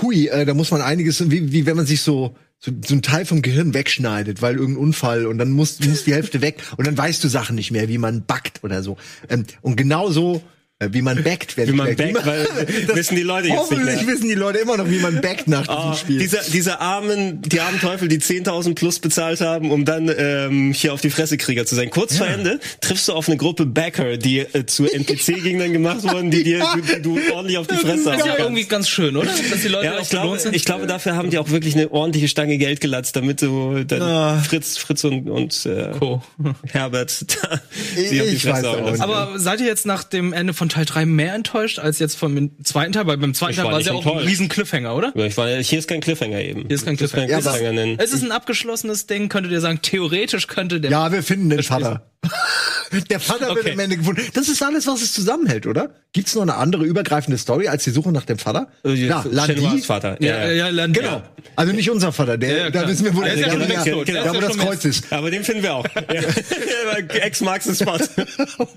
[0.00, 3.02] hui, äh, da muss man einiges, wie, wie wenn man sich so, so, so ein
[3.02, 6.86] Teil vom Gehirn wegschneidet, weil irgendein Unfall und dann muss, muss die Hälfte weg und
[6.86, 8.96] dann weißt du Sachen nicht mehr, wie man backt oder so.
[9.28, 10.42] Ähm, und genau so,
[10.90, 12.46] wie man backt, Wie man backt, weil
[12.94, 15.66] wissen die Leute jetzt nicht Hoffentlich wissen die Leute immer noch, wie man backt nach
[15.66, 16.18] diesem Oh, Spiel.
[16.18, 20.92] dieser, dieser armen, die armen Teufel, die 10.000 plus bezahlt haben, um dann ähm, hier
[20.92, 21.88] auf die Fressekrieger zu sein.
[21.88, 26.30] Kurz vor Ende triffst du auf eine Gruppe Backer, die äh, zu NPC-Gegnern gemacht wurden,
[26.30, 29.16] die dir die, du ordentlich auf die Fresse Das haben ist ja irgendwie ganz schön,
[29.16, 29.30] oder?
[29.50, 30.54] Dass die Leute Ja, ich glaube, sind.
[30.54, 34.42] ich glaube, dafür haben die auch wirklich eine ordentliche Stange Geld gelatzt, damit du dann
[34.44, 36.22] Fritz, Fritz und, und äh, Co.
[36.70, 37.60] Herbert da
[37.96, 39.00] Ich- sie auf die Fresse weiß hauen.
[39.00, 42.50] Aber seid ihr jetzt nach dem Ende von Teil 3 mehr enttäuscht als jetzt vom
[42.64, 43.06] zweiten Teil?
[43.06, 45.12] Weil beim zweiten Ich Teil war war es ja auch ein riesen Cliffhanger, oder?
[45.14, 46.62] Ja, ich war, hier ist kein Cliffhanger eben.
[46.66, 47.26] Hier ist kein Cliffhanger.
[47.26, 47.98] kein Ja, Cliffhanger nennen.
[47.98, 51.62] Es ist ein abgeschlossenes Ding, könntet ihr sagen, theoretisch könnte der Ja, wir finden den
[51.62, 52.10] Vater.
[53.10, 53.72] Der Vater wird Okay.
[53.72, 54.22] am Ende gefunden.
[54.34, 55.90] Das ist alles, was es zusammenhält, oder?
[56.12, 58.68] Gibt's noch eine andere übergreifende Story als die Suche nach dem Vater?
[58.84, 59.80] Äh, Ja, Landi.
[59.82, 60.16] Vater.
[60.22, 61.22] Ja, ja, ja, Land- Genau.
[61.56, 63.46] Also nicht unser Vater, der, Ja, ja, da wissen wir, wo Der der, ist ja
[63.46, 64.08] da, schon wo der, wegtot.
[64.08, 65.12] Der da, wo das Kreuz ist.
[65.12, 65.84] Aber den finden wir auch.
[66.12, 66.22] Ja.
[67.22, 67.98] Ex-Marx-Spot.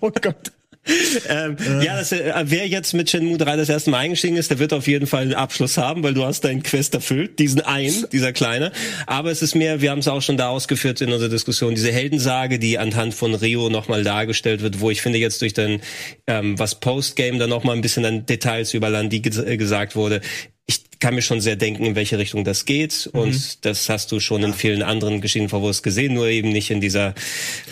[0.02, 0.52] Oh Gott.
[1.30, 4.60] ähm, ja, das, äh, wer jetzt mit Shenmue 3 das erste Mal eingestiegen ist, der
[4.60, 8.06] wird auf jeden Fall einen Abschluss haben, weil du hast deinen Quest erfüllt, diesen einen,
[8.12, 8.72] dieser kleine.
[9.06, 11.92] Aber es ist mehr, wir haben es auch schon da ausgeführt in unserer Diskussion, diese
[11.92, 15.82] Heldensage, die anhand von Rio nochmal dargestellt wird, wo ich finde jetzt durch den,
[16.28, 20.22] ähm, was Postgame da nochmal ein bisschen an Details über Landi ges äh, gesagt wurde,
[20.66, 23.10] ich kann mir schon sehr denken, in welche Richtung das geht.
[23.14, 26.72] Und das hast du schon in vielen anderen Geschichten vor Wurst gesehen, nur eben nicht
[26.72, 27.14] in dieser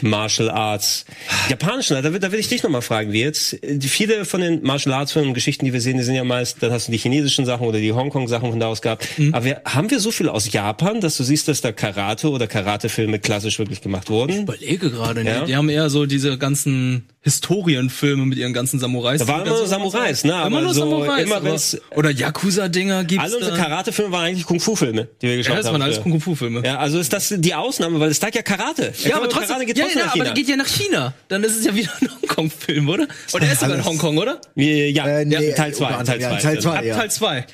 [0.02, 1.06] Martial Arts
[1.50, 2.02] japanischen.
[2.02, 3.62] Da, will- da will ich dich nochmal fragen, wie jetzt.
[3.64, 6.24] äh, Viele von den Martial Arts Filmen und Geschichten, die wir sehen, die sind ja
[6.24, 9.08] meist, dann hast du die chinesischen Sachen oder die Hongkong Sachen von da aus gehabt.
[9.32, 12.48] Aber wir, haben wir so viel aus Japan, dass du siehst, dass da Karate oder
[12.48, 14.44] Karate-Filme klassisch wirklich gemacht wurden?
[14.44, 15.30] überlege gerade, ne?
[15.32, 15.46] Ja.
[15.46, 19.20] Die haben eher so diese ganzen Historienfilme mit ihren ganzen Samurais.
[19.20, 20.44] Da waren immer nur Samurais, ne?
[20.46, 21.24] Immer nur so, Samurais.
[21.24, 23.58] immer wenn's- oder Yakuza-Dinger gibt's Alle unsere.
[23.58, 25.82] Karate-Filme waren eigentlich Kung-Fu-Filme, die wir geschaut Ja, das waren haben.
[25.84, 26.02] alles.
[26.02, 26.64] Kung-Fu-Filme.
[26.66, 28.94] Ja, also ist das die Ausnahme, weil es sagt ja Karate.
[29.04, 30.26] Ja, aber trotzdem, Karate geht ja, trotzdem ja, nach aber China.
[30.26, 31.14] der geht ja nach China.
[31.28, 33.08] Dann ist es ja wieder ein Hongkong-Film, oder?
[33.34, 34.42] Oder er ist sogar in Hongkong, oder?
[34.56, 35.86] Ja, Äh, nee, ja, Teil 2.
[35.88, 36.22] unter Teil anderem, 2.
[36.22, 36.78] ja, Teil zwei.
[36.78, 36.96] Ab ja.
[36.96, 37.46] Teil 2.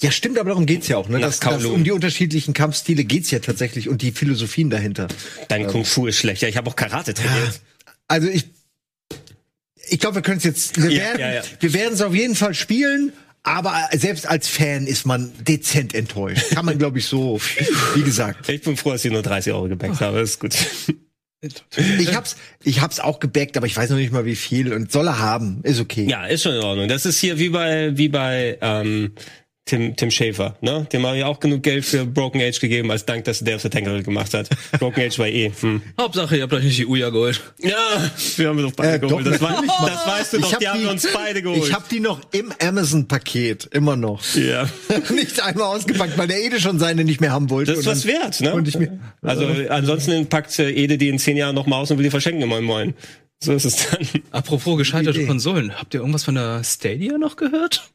[0.00, 1.08] Ja, stimmt, aber darum geht's ja auch.
[1.08, 1.18] Ne?
[1.18, 5.08] Das, das, um die unterschiedlichen Kampfstile geht's ja tatsächlich und die Philosophien dahinter.
[5.48, 6.42] Dein Kung Fu ist schlecht.
[6.42, 7.60] Ja, ich habe auch Karate trainiert.
[8.06, 8.44] Also ich,
[9.88, 11.42] ich glaube, wir können es jetzt, wir Ja, werden, ja, ja.
[11.60, 13.12] wir werden es auf jeden Fall spielen.
[13.48, 16.50] Aber selbst als Fan ist man dezent enttäuscht.
[16.50, 17.40] Kann man, glaube ich, so,
[17.94, 18.48] wie gesagt.
[18.48, 20.20] Ich bin froh, dass ich nur 30 Euro gebackt habe.
[20.20, 20.54] Ist gut.
[21.40, 24.90] Ich hab's, ich hab's auch gebackt, aber ich weiß noch nicht mal wie viel und
[24.90, 25.60] soll er haben.
[25.62, 26.04] Ist okay.
[26.08, 26.88] Ja, ist schon in Ordnung.
[26.88, 29.12] Das ist hier wie bei, wie bei ähm,
[29.68, 30.56] Tim, Tim Schäfer.
[30.60, 30.86] Ne?
[30.92, 33.62] Dem habe ich auch genug Geld für Broken Age gegeben, als Dank, dass der auf
[33.62, 34.48] der Tangle gemacht hat.
[34.78, 35.52] Broken Age war eh.
[35.60, 35.82] Hm.
[36.00, 37.40] Hauptsache, ihr habt euch nicht die Uja geholt.
[37.62, 37.76] Ja,
[38.36, 39.26] wir haben doch beide Äh, geholt.
[39.26, 39.90] doch, das, war, mal.
[39.90, 41.62] das weißt du doch, hab die haben wir uns beide geholt.
[41.68, 44.22] Ich habe die noch im Amazon-Paket, immer noch.
[44.34, 44.68] ja.
[45.14, 47.72] nicht einmal ausgepackt, weil der Ede schon seine nicht mehr haben wollte.
[47.72, 48.50] Das ist Und was wert, ne?
[48.52, 51.90] konnte ich mir, Also ansonsten packt äh, Ede die in zehn Jahren noch mal aus
[51.90, 52.94] und will die verschenken im Moin Moin.
[53.40, 54.06] So ist es dann.
[54.32, 55.24] Apropos gescheiterte.
[55.26, 55.78] Konsolen.
[55.78, 57.88] Habt ihr irgendwas von der Stadia noch gehört?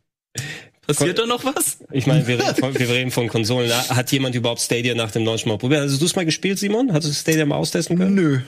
[0.88, 1.78] Passiert da noch was?
[1.92, 3.72] Ich meine, wir, reden von- wir reden von Konsolen.
[3.72, 5.82] Hat jemand überhaupt Stadia nach dem Launch mal probiert?
[5.82, 6.92] Also du es mal gespielt, Simon?
[6.92, 8.16] Hattest du Stadia mal austesten können?
[8.16, 8.40] nö.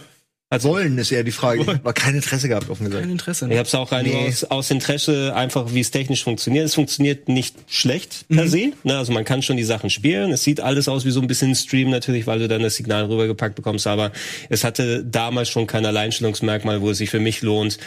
[0.64, 1.66] Wollen ist eher die Frage.
[1.84, 3.02] War kein Interesse gehabt, offen gesagt.
[3.04, 3.48] Kein Interesse.
[3.50, 4.28] Ich habe es auch rein Nee.
[4.28, 6.66] aus, aus Interesse, einfach wie es technisch funktioniert.
[6.66, 8.36] Es funktioniert nicht schlecht Mhm.
[8.36, 8.72] per se.
[8.84, 8.98] Ne?
[8.98, 10.32] Also man kann schon die Sachen spielen.
[10.32, 12.76] Es sieht alles aus wie so ein bisschen ein Stream natürlich, weil du dann das
[12.76, 13.88] Signal rübergepackt bekommst.
[13.88, 14.12] Aber
[14.50, 17.78] es hatte damals schon kein Alleinstellungsmerkmal, wo es sich für mich lohnt,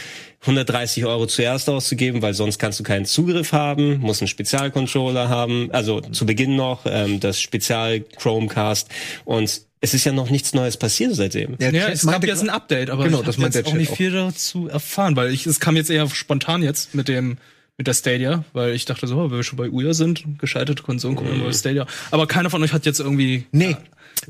[0.42, 5.68] 130 Euro zuerst auszugeben, weil sonst kannst du keinen Zugriff haben, musst einen Spezialcontroller haben,
[5.72, 8.88] also zu Beginn noch ähm, das Spezial Chromecast
[9.24, 11.56] und es ist ja noch nichts Neues passiert seitdem.
[11.60, 13.92] Ja, Chat es gab jetzt ein Update, aber Genau, ich das habe jetzt auch nicht
[13.92, 13.96] auch.
[13.96, 17.38] viel dazu erfahren, weil ich, es kam jetzt eher spontan jetzt mit dem
[17.76, 20.82] mit der Stadia, weil ich dachte so, oh, wenn wir schon bei Uya sind, gescheiterte
[20.82, 21.86] Konsolen, gucken wir mal bei Stadia.
[22.10, 23.76] Aber keiner von euch hat jetzt irgendwie Nee,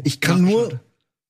[0.04, 0.80] ich kann nur.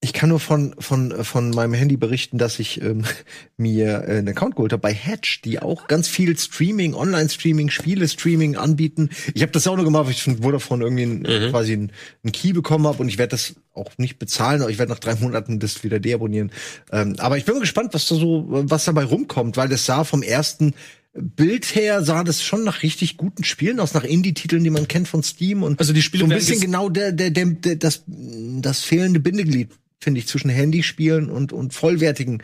[0.01, 3.03] Ich kann nur von, von, von meinem Handy berichten, dass ich ähm,
[3.57, 8.55] mir äh, einen Account geholt habe bei Hatch, die auch ganz viel Streaming, Online-Streaming, Spiele-Streaming
[8.55, 9.09] anbieten.
[9.33, 11.91] Ich habe das auch nur gemacht, weil ich von Vodafone irgendwie ein, quasi einen,
[12.23, 14.99] einen Key bekommen habe und ich werde das auch nicht bezahlen, aber ich werde nach
[14.99, 16.51] drei Monaten das wieder deabonnieren.
[16.91, 20.05] Ähm, aber ich bin mal gespannt, was da so, was dabei rumkommt, weil das sah
[20.05, 20.75] vom ersten
[21.13, 25.07] Bild her sah das schon nach richtig guten Spielen aus, nach Indie-Titeln, die man kennt
[25.07, 28.03] von Steam und Also die Spiele so ein bisschen genau der, der, der, der das,
[28.05, 32.41] das fehlende Bindeglied finde ich zwischen Handyspielen und und vollwertigen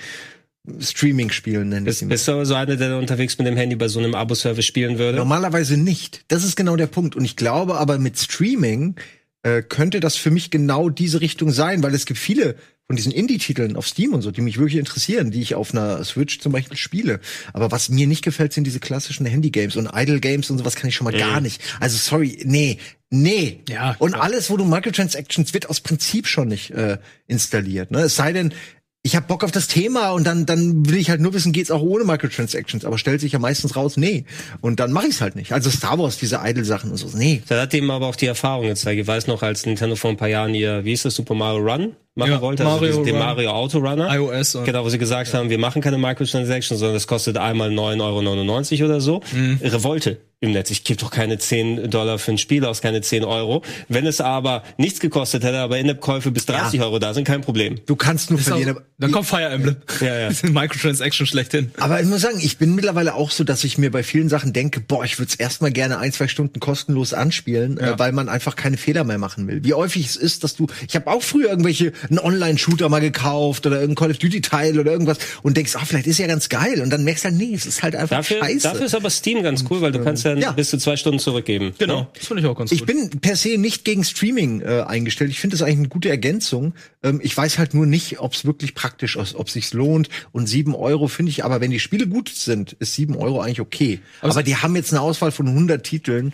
[0.80, 2.10] Streaming-Spielen nennen ich Bist, sie mal.
[2.10, 5.18] bist du so einer, der unterwegs mit dem Handy bei so einem Abo-Service spielen würde?
[5.18, 6.26] Normalerweise nicht.
[6.28, 7.15] Das ist genau der Punkt.
[7.15, 8.96] Und ich glaube aber mit Streaming
[9.44, 12.56] äh, könnte das für mich genau diese Richtung sein, weil es gibt viele
[12.88, 16.04] von diesen Indie-Titeln auf Steam und so, die mich wirklich interessieren, die ich auf einer
[16.04, 17.19] Switch zum Beispiel spiele.
[17.52, 20.95] Aber was mir nicht gefällt, sind diese klassischen Handy-Games und Idle-Games und sowas kann ich
[20.95, 21.62] schon mal gar nicht.
[21.80, 22.78] Also sorry, nee,
[23.10, 23.62] nee.
[23.69, 24.24] Ja, und klar.
[24.24, 27.89] alles, wo du Microtransactions wird aus Prinzip schon nicht äh, installiert.
[27.89, 28.02] Ne?
[28.02, 28.54] Es sei denn,
[29.02, 31.71] ich habe Bock auf das Thema und dann dann will ich halt nur wissen, geht's
[31.71, 34.26] auch ohne Microtransactions, aber stellt sich ja meistens raus, nee.
[34.62, 35.54] Und dann mache ich's halt nicht.
[35.54, 37.41] Also Star Wars, diese Idle-Sachen und so, nee.
[37.48, 39.00] Da hat eben aber auch die Erfahrung gezeigt.
[39.00, 41.63] Ich weiß noch, als Nintendo vor ein paar Jahren ihr, wie ist das, Super Mario
[41.63, 43.25] Run machen Ja, wollte, Mario also den Run.
[43.25, 44.13] Mario Auto Runner.
[44.15, 47.69] iOS und Genau, wo sie gesagt haben, wir machen keine Microtransactions, sondern das kostet einmal
[47.69, 49.21] 9,99 Euro oder so.
[49.34, 49.60] Mhm.
[49.62, 50.69] Revolte im Netz.
[50.69, 53.63] Ich gebe doch keine 10 Dollar für ein Spiel aus, keine 10 Euro.
[53.88, 57.80] Wenn es aber nichts gekostet hätte, aber In-App-Käufe bis 30 Euro da sind, kein Problem.
[57.86, 58.78] Du kannst nur verlieren.
[58.97, 59.78] dann kommt Fire Emblem.
[60.01, 60.25] Ja, ja.
[60.36, 61.71] Das sind Microtransaction schlechthin.
[61.78, 64.54] Aber ich muss sagen, ich bin mittlerweile auch so, dass ich mir bei vielen Sachen
[64.54, 68.28] denke, boah, ich würde es erstmal gerne ein, zwei Stunden kostenlos anspielen, äh, weil man
[68.30, 69.63] einfach keine Fehler mehr machen will.
[69.63, 73.65] Wie häufig es ist, dass du, ich habe auch früher irgendwelche einen Online-Shooter mal gekauft
[73.65, 76.50] oder irgendein Call of Duty Teil oder irgendwas und denkst, ah, vielleicht ist ja ganz
[76.50, 78.60] geil und dann merkst du halt, nee, es ist halt einfach Dafür, scheiße.
[78.68, 80.52] dafür ist aber Steam ganz cool, weil du kannst dann Ja.
[80.52, 81.74] bis zu zwei Stunden zurückgeben.
[81.78, 82.08] Genau, Ne?
[82.18, 82.88] das finde ich auch ganz Ich gut.
[82.88, 85.32] bin per se nicht gegen Streaming äh, eingestellt.
[85.32, 86.74] Ich finde das eigentlich eine gute Ergänzung.
[87.04, 90.10] Ähm, ich weiß halt nur nicht, ob es wirklich praktisch ist, ob sich's lohnt.
[90.32, 93.62] Und sieben Euro finde ich, aber wenn die Spiele gut sind, ist sieben Euro eigentlich
[93.62, 94.00] okay.
[94.22, 96.34] Aber, die haben jetzt eine Auswahl von 100 Titeln.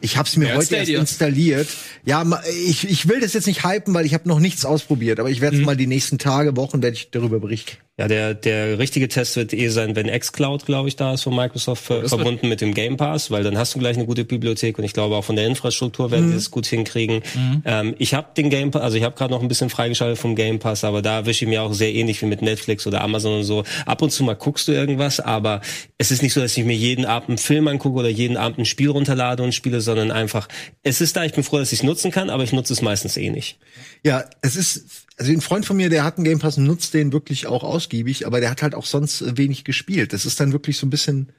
[0.00, 1.68] Ich habe es mir als heute erst installiert.
[2.04, 2.24] Ja,
[2.66, 5.18] ich, ich will das jetzt nicht hypen, weil ich habe noch nichts ausprobiert.
[5.20, 5.66] Aber ich werde es Mhm.
[5.66, 7.76] mal die nächsten Tage, Wochen werde ich darüber berichten.
[7.98, 11.34] Ja, der, der richtige Test wird eh sein, wenn xCloud, glaube ich, da ist von
[11.34, 14.78] Microsoft ver verbunden mit dem Game Pass, weil dann hast du gleich eine gute Bibliothek
[14.78, 17.22] und ich glaube auch von der Infrastruktur werden sie es gut hinkriegen.
[17.64, 20.36] Ähm, ich habe den Game Pass, also ich habe gerade noch ein bisschen freigeschaltet vom
[20.36, 23.38] Game Pass, aber da wische ich mir auch sehr ähnlich wie mit Netflix oder Amazon
[23.38, 23.64] und so.
[23.86, 25.62] Ab und zu mal guckst du irgendwas, aber
[25.96, 28.58] es ist nicht so, dass ich mir jeden Abend einen Film angucke oder jeden Abend
[28.58, 30.48] ein Spiel runterlade und spiele, sondern einfach,
[30.82, 32.82] es ist da, ich bin froh, dass ich es nutzen kann, aber ich nutze es
[32.82, 33.58] meistens eh nicht.
[34.04, 36.94] Ja, es ist, also ein Freund von mir, der hat einen Game Pass und nutzt
[36.94, 40.12] den wirklich auch ausgiebig, aber der hat halt auch sonst äh, wenig gespielt.
[40.12, 41.32] Das ist dann wirklich so ein bisschen,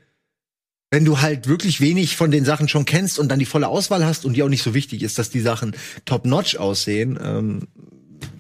[0.89, 4.03] wenn du halt wirklich wenig von den Sachen schon kennst und dann die volle Auswahl
[4.03, 7.67] hast und die auch nicht so wichtig ist, dass die Sachen top-notch aussehen, ähm,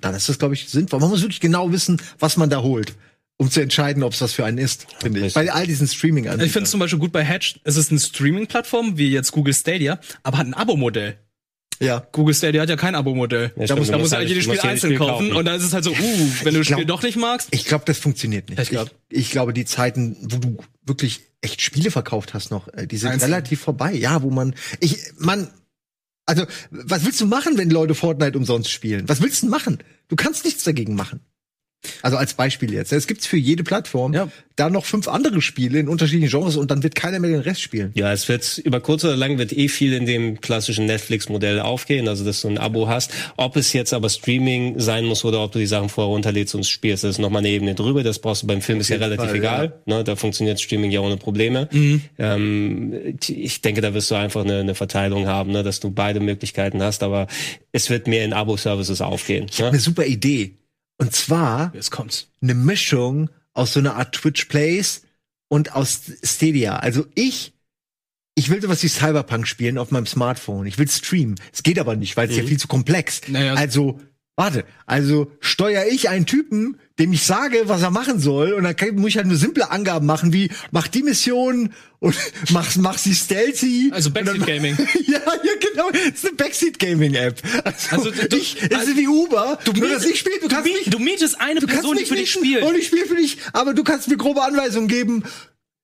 [0.01, 0.99] dann ist das, glaube ich, sinnvoll.
[0.99, 2.95] Man muss wirklich genau wissen, was man da holt,
[3.37, 5.35] um zu entscheiden, ob es was für einen ist, finde ich.
[5.35, 7.59] Bei all diesen streaming Ich finde es zum Beispiel gut bei Hatch.
[7.63, 11.19] Es ist eine Streaming-Plattform, wie jetzt Google Stadia, aber hat ein Abo-Modell.
[11.79, 12.07] Ja.
[12.11, 13.43] Google Stadia hat ja kein Abo-Modell.
[13.43, 15.27] Ja, da stimmt, muss, du da musst muss halt- jedes du Spiel einzeln Spiel kaufen.
[15.29, 15.37] kaufen.
[15.37, 15.95] Und dann ist es halt so, uh,
[16.43, 17.47] wenn du das glaub- Spiel doch nicht magst.
[17.51, 18.59] Ich glaube, das funktioniert nicht.
[18.59, 22.67] Ich glaub- ich, ich glaube, die Zeiten, wo du wirklich echt Spiele verkauft hast noch,
[22.69, 23.31] äh, die sind Einzeln.
[23.31, 23.93] relativ vorbei.
[23.93, 25.49] Ja, wo man, ich, man,
[26.25, 29.07] also, was willst du machen, wenn Leute Fortnite umsonst spielen?
[29.07, 29.77] Was willst du machen?
[30.07, 31.19] Du kannst nichts dagegen machen.
[32.01, 32.91] Also als Beispiel jetzt.
[32.91, 34.27] Es gibt's für jede Plattform Ja.
[34.55, 37.61] da noch fünf andere Spiele in unterschiedlichen Genres und dann wird keiner mehr den Rest
[37.61, 37.91] spielen.
[37.93, 42.07] Ja, es wird über kurz oder lang wird eh viel in dem klassischen Netflix-Modell aufgehen,
[42.07, 43.11] also dass du ein Abo hast.
[43.37, 46.65] Ob es jetzt aber Streaming sein muss oder ob du die Sachen vorher runterlädst und
[46.65, 48.03] spielst, das ist nochmal eine Ebene drüber.
[48.03, 49.81] Das brauchst du beim Film ist ja relativ Fall, egal.
[49.85, 51.69] Ne, da funktioniert Streaming ja ohne Probleme.
[52.17, 56.19] Ähm, ich denke, da wirst du einfach eine, eine Verteilung haben, ne, dass du beide
[56.19, 57.27] Möglichkeiten hast, aber
[57.71, 59.47] es wird mehr in Abo-Services aufgehen.
[59.59, 59.67] Ne?
[59.67, 60.55] Eine super Idee.
[60.97, 62.27] Und zwar Jetzt kommt's.
[62.41, 65.03] eine Mischung aus so einer Art Twitch Plays
[65.47, 66.77] und aus Stadia.
[66.77, 67.53] Also ich,
[68.35, 70.65] ich will sowas wie Cyberpunk spielen auf meinem Smartphone.
[70.65, 71.35] Ich will streamen.
[71.53, 73.21] Es geht aber nicht, weil es ja viel zu komplex.
[73.27, 73.53] Naja.
[73.53, 73.99] Also
[74.37, 78.75] Warte, also steuere ich einen Typen, dem ich sage, was er machen soll, und dann
[78.75, 82.15] kann, muss ich halt nur simple Angaben machen, wie mach die Mission und
[82.51, 83.91] mach, mach sie stealthy.
[83.93, 84.75] Also Backseat Gaming.
[85.07, 85.89] ja, ja, genau.
[85.91, 87.41] Das ist eine Backseat Gaming App.
[87.63, 89.59] Also, Also du- ich, es ist wie Uber.
[89.63, 92.15] Du, nur, dass ich spiele, du Du, kannst mich, du mietest eine Person, die für
[92.15, 92.63] dich spielt.
[92.63, 95.23] Und ich spiele für dich, aber du kannst mir grobe Anweisungen geben,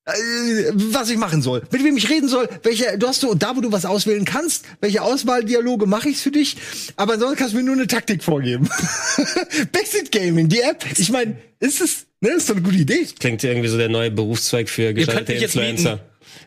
[0.05, 3.61] was ich machen soll, mit wem ich reden soll, welche, du hast so, da wo
[3.61, 6.57] du was auswählen kannst, welche Auswahldialoge mache ich für dich,
[6.97, 8.69] aber ansonsten kannst du mir nur eine Taktik vorgeben.
[9.71, 13.07] Backseat Gaming, die App, ich meine, ist es, ne, ist doch eine gute Idee.
[13.17, 15.99] Klingt irgendwie so der neue Berufszweig für jetzt Influencer.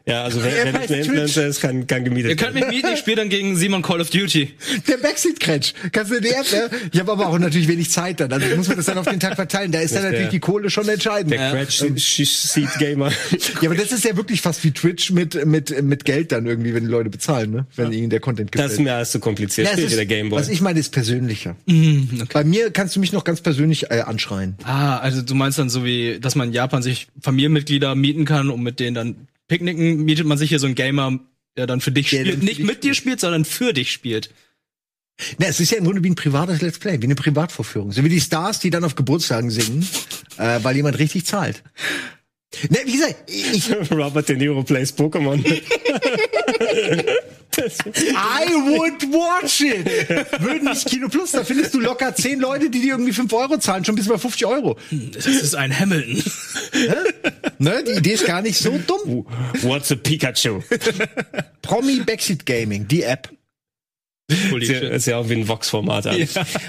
[0.09, 2.69] Ja, also wer, wer nicht heißt ein Influencer ist, kann, kann gemietet Ihr könnt werden.
[2.69, 4.51] mich mieten, ich spiele dann gegen Simon Call of Duty.
[4.87, 5.75] Der Backseat-Cratch.
[5.90, 6.71] Kannst du App, ne?
[6.92, 8.33] Ich habe aber auch natürlich wenig Zeit dann.
[8.33, 9.73] Also muss man das dann auf den Tag verteilen.
[9.73, 11.33] Da ist dann Das natürlich die Kohle schon entscheidend.
[11.33, 13.11] Der Crash Seat Gamer.
[13.61, 16.75] Ja, aber das ist ja wirklich fast wie Twitch mit, mit, mit Geld dann irgendwie,
[16.75, 17.66] wenn die Leute bezahlen, ne?
[17.75, 18.66] Wenn ihnen der Content gefällt.
[18.71, 19.66] Das ist mir alles zu kompliziert.
[19.66, 20.38] Ja, Spiel ist, wieder Gameboy.
[20.38, 21.57] was ich meine, ist persönlicher.
[21.66, 24.57] Mhm, Bei mir kannst du mich noch ganz persönlich äh, anschreien.
[24.64, 28.51] Ah, also du meinst dann so wie, dass man in Japan sich Familienmitglieder mieten kann
[28.51, 29.16] und mit denen dann
[29.48, 31.18] picknicken, mietet man sich hier so einen Gamer,
[31.56, 32.38] der dann für dich Der spielt.
[32.38, 34.30] für Nicht dich mit dir spielt, sondern für dich spielt.
[35.38, 37.90] Na, es ist ja im Grunde wie ein privates Let's Play, wie eine Privatvorführung.
[37.92, 39.88] So wie die Stars, die dann auf Geburtstagen singen,
[40.37, 41.62] äh, weil jemand richtig zahlt.
[42.68, 45.42] Ne, wie gesagt, ich, Robert De Niro plays Pokémon.
[47.97, 49.87] I would watch it.
[50.40, 53.59] Würden nicht Kino Plus, da findest du locker zehn Leute, die dir irgendwie fünf Euro
[53.59, 54.77] zahlen, schon bis bei 50 Euro.
[55.12, 56.23] Das ist ein Hamilton.
[57.59, 59.27] Ne, die Idee ist gar nicht so dumm.
[59.62, 60.61] What's a Pikachu?
[61.62, 63.31] Promi Backseat Gaming, die App.
[64.50, 66.06] Holy Ist ja- ja auch wie ein Vox-Format.
[66.06, 66.12] Ja.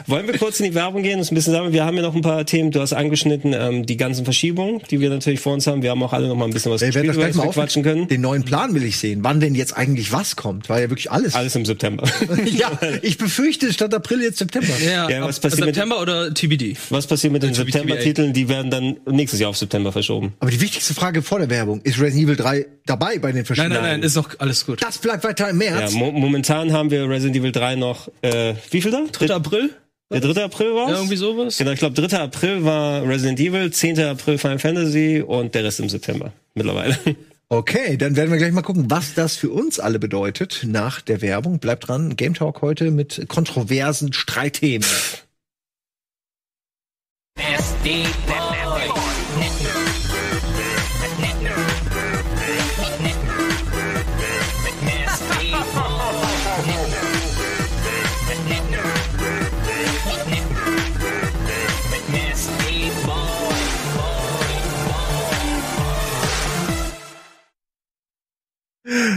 [0.06, 2.04] Wollen wir kurz in die Werbung gehen und uns ein bisschen sagen, wir haben ja
[2.04, 5.54] noch ein paar Themen, du hast angeschnitten, ähm, die ganzen Verschiebungen, die wir natürlich vor
[5.54, 5.82] uns haben.
[5.82, 7.36] Wir haben auch alle noch mal ein bisschen was Wir werden gespielt, das über gleich
[7.36, 8.08] das mal quatschen können.
[8.08, 9.22] Den neuen Plan will ich sehen.
[9.24, 10.70] Wann denn jetzt eigentlich was kommt?
[10.70, 11.34] Weil ja wirklich alles.
[11.34, 12.04] Alles im September.
[12.46, 14.68] Ja, ich befürchte statt April jetzt September.
[14.86, 16.76] Ja, Ja, was ab passiert mit- September oder TBD?
[16.92, 17.64] Was passiert mit den TBA?
[17.66, 18.34] September-Titeln?
[18.34, 20.34] Die werden dann nächstes Jahr auf September verschoben.
[20.40, 23.46] Aber die wichtigste Frage vor der Werbung, ist Resident Evil 3 dabei bei den Nein,
[23.46, 23.74] verschiedenen?
[23.82, 24.82] nein, nein, ist noch alles gut.
[24.84, 25.94] Das bleibt weiter im Ja, März.
[25.94, 29.04] mo momentan haben wir Resident Evil 3 noch, äh, wie viel da?
[29.12, 29.34] 3.
[29.34, 29.72] April?
[30.10, 30.44] Der 3.
[30.44, 30.92] April war's?
[30.92, 31.58] Ja, irgendwie sowas.
[31.58, 32.18] Genau, ich glaube 3.
[32.18, 34.00] April war Resident Evil, 10.
[34.00, 36.98] April Final Fantasy und der Rest im September mittlerweile.
[37.50, 41.22] Okay, dann werden wir gleich mal gucken, was das für uns alle bedeutet nach der
[41.22, 41.60] Werbung.
[41.60, 44.86] Bleibt dran, Game Talk heute mit kontroversen Streitthemen.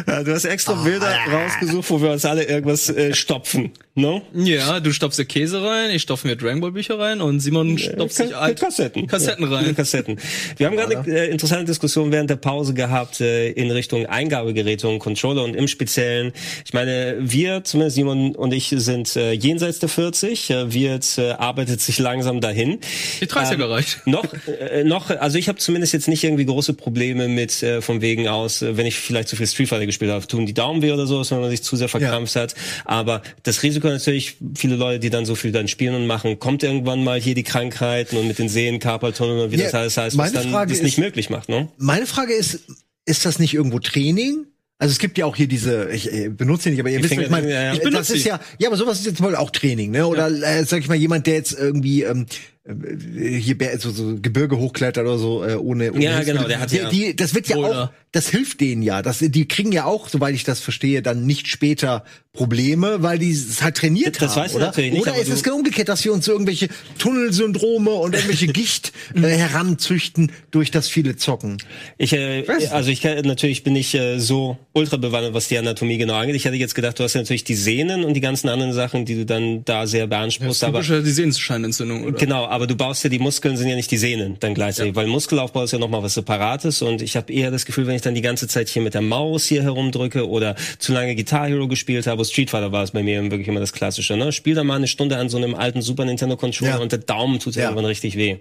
[0.06, 4.22] Ja, du hast extra Bilder rausgesucht, wo wir uns alle irgendwas äh, stopfen, no?
[4.34, 7.78] Ja, du stopfst dir Käse rein, ich stopfe mir Dragon Ball Bücher rein und Simon
[7.78, 9.06] stopft sich Ka- Kassetten.
[9.06, 9.76] Kassetten Ja, rein.
[9.76, 10.18] Kassetten.
[10.56, 14.88] Wir haben gerade eine äh, interessante Diskussion während der Pause gehabt äh, in Richtung Eingabegeräte
[14.88, 16.32] und Controller und im Speziellen.
[16.64, 20.50] Ich meine, wir, zumindest Simon und ich, sind äh, jenseits der 40.
[20.50, 22.80] Äh, Wirt äh, arbeitet sich langsam dahin.
[23.20, 24.00] Die 30er Ähm, reicht.
[24.06, 28.00] Noch, äh, noch, also ich habe zumindest jetzt nicht irgendwie große Probleme mit äh, von
[28.00, 30.80] wegen aus, äh, wenn ich vielleicht zu viel Street Fighter gespielt habe, tun die Daumen
[30.82, 32.54] weh oder so, wenn man sich zu sehr verkrampft hat.
[32.86, 36.62] Aber das Risiko natürlich, viele Leute, die dann so viel dann spielen und machen, kommt
[36.62, 39.96] irgendwann mal hier die Krankheiten und mit den Sehnen, Carpaltunnel und wie Ja, das alles
[39.96, 41.68] heißt, was dann Frage das nicht ist- möglich macht, ne?
[41.76, 42.60] Meine Frage ist,
[43.04, 44.46] ist das nicht irgendwo Training?
[44.78, 47.04] Also es gibt ja auch hier diese, ich äh, benutze die nicht, aber ihr Die
[47.04, 47.50] wisst, was ich meine.
[47.52, 47.72] Ja, ja.
[47.74, 50.06] Ich Ich das ist ja, ja, aber sowas ist jetzt mal auch Training, ne?
[50.06, 52.24] Oder äh, sag ich mal, jemand, der jetzt irgendwie ähm,
[52.59, 56.34] äh, hier Ber- so, so Gebirge hochklettert oder so äh, ohne, ohne Ja, Hilfsmittel.
[56.34, 57.84] genau, der hat die, ja- die, das wird ja Boulder.
[57.84, 59.00] auch, das hilft denen ja.
[59.02, 63.30] Das, die kriegen ja auch, soweit ich das verstehe, dann nicht später Probleme, weil die
[63.32, 64.66] es halt trainiert Das haben, weiß oder?
[64.66, 66.68] natürlich nicht, oder aber ist es genau umgekehrt, dass wir uns so irgendwelche
[66.98, 71.58] Tunnelsyndrome und irgendwelche Gicht äh, heranzüchten durch das viele Zocken?
[71.98, 75.98] Ich, äh, also ich kann, natürlich bin ich äh, so ultra bewandert, was die Anatomie
[75.98, 76.36] genau angeht.
[76.36, 79.04] Ich hätte jetzt gedacht, du hast ja natürlich die Sehnen und die ganzen anderen Sachen,
[79.06, 82.18] die du dann da sehr beanspruchst, aber Typische die Sehenscheinentzündung, oder?
[82.18, 85.06] Genau, aber du baust ja die Muskeln, sind ja nicht die Sehnen dann gleichzeitig, weil
[85.06, 88.14] Muskelaufbau ist ja nochmal was Separates und ich habe eher das Gefühl, wenn ich dann
[88.14, 92.06] die ganze Zeit hier mit der Maus hier herumdrücke oder zu lange Guitar Hero gespielt
[92.06, 94.32] habe, Street Fighter war es bei mir wirklich immer das Klassische, ne?
[94.32, 96.78] Spiel da mal eine Stunde an so einem alten Super Nintendo Controller Ja.
[96.78, 97.64] und der Daumen tut Ja.
[97.64, 98.36] irgendwann richtig weh.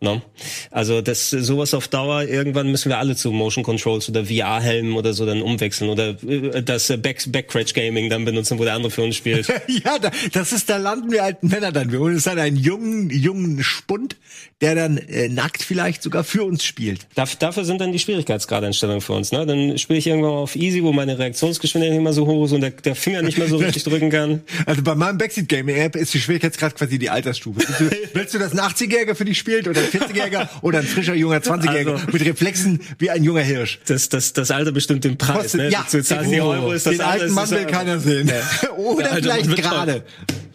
[0.00, 0.22] Ne?
[0.70, 5.12] Also das sowas auf Dauer, irgendwann müssen wir alle zu Motion Controls oder VR-Helmen oder
[5.12, 8.90] so dann umwechseln oder äh, das äh, Back Backcratch Gaming dann benutzen, wo der andere
[8.90, 9.48] für uns spielt.
[9.68, 11.92] ja, da, das ist, da landen wir alten Männer dann.
[11.92, 14.16] Wir holen uns dann einen jungen, jungen einen Spund,
[14.60, 17.06] der dann äh, nackt vielleicht sogar für uns spielt.
[17.14, 19.32] Darf, dafür sind dann die Schwierigkeitsgradeinstellungen für uns.
[19.32, 19.46] Ne?
[19.46, 22.52] Dann spiele ich irgendwann mal auf Easy, wo meine Reaktionsgeschwindigkeit nicht mehr so hoch ist
[22.52, 24.42] und der, der Finger nicht mehr so richtig drücken kann.
[24.66, 27.60] Also bei meinem Backseat Gaming App ist die Schwierigkeitsgrad quasi die Altersstufe.
[27.66, 30.86] Willst du, willst du dass ein 80-Jähriger für dich spielt oder ein 40-Jähriger oder ein
[30.86, 33.78] frischer junger 20-Jähriger Also- mit Reflexen wie ein junger Hirsch?
[33.86, 35.36] Das, das, das Alter bestimmt den Preis.
[35.42, 35.70] Kostet, ne?
[35.70, 38.30] ja, zahlst die oh, Euro, ist das den alten Mann will ja- keiner sehen.
[38.76, 40.04] Oder Der alte vielleicht gerade.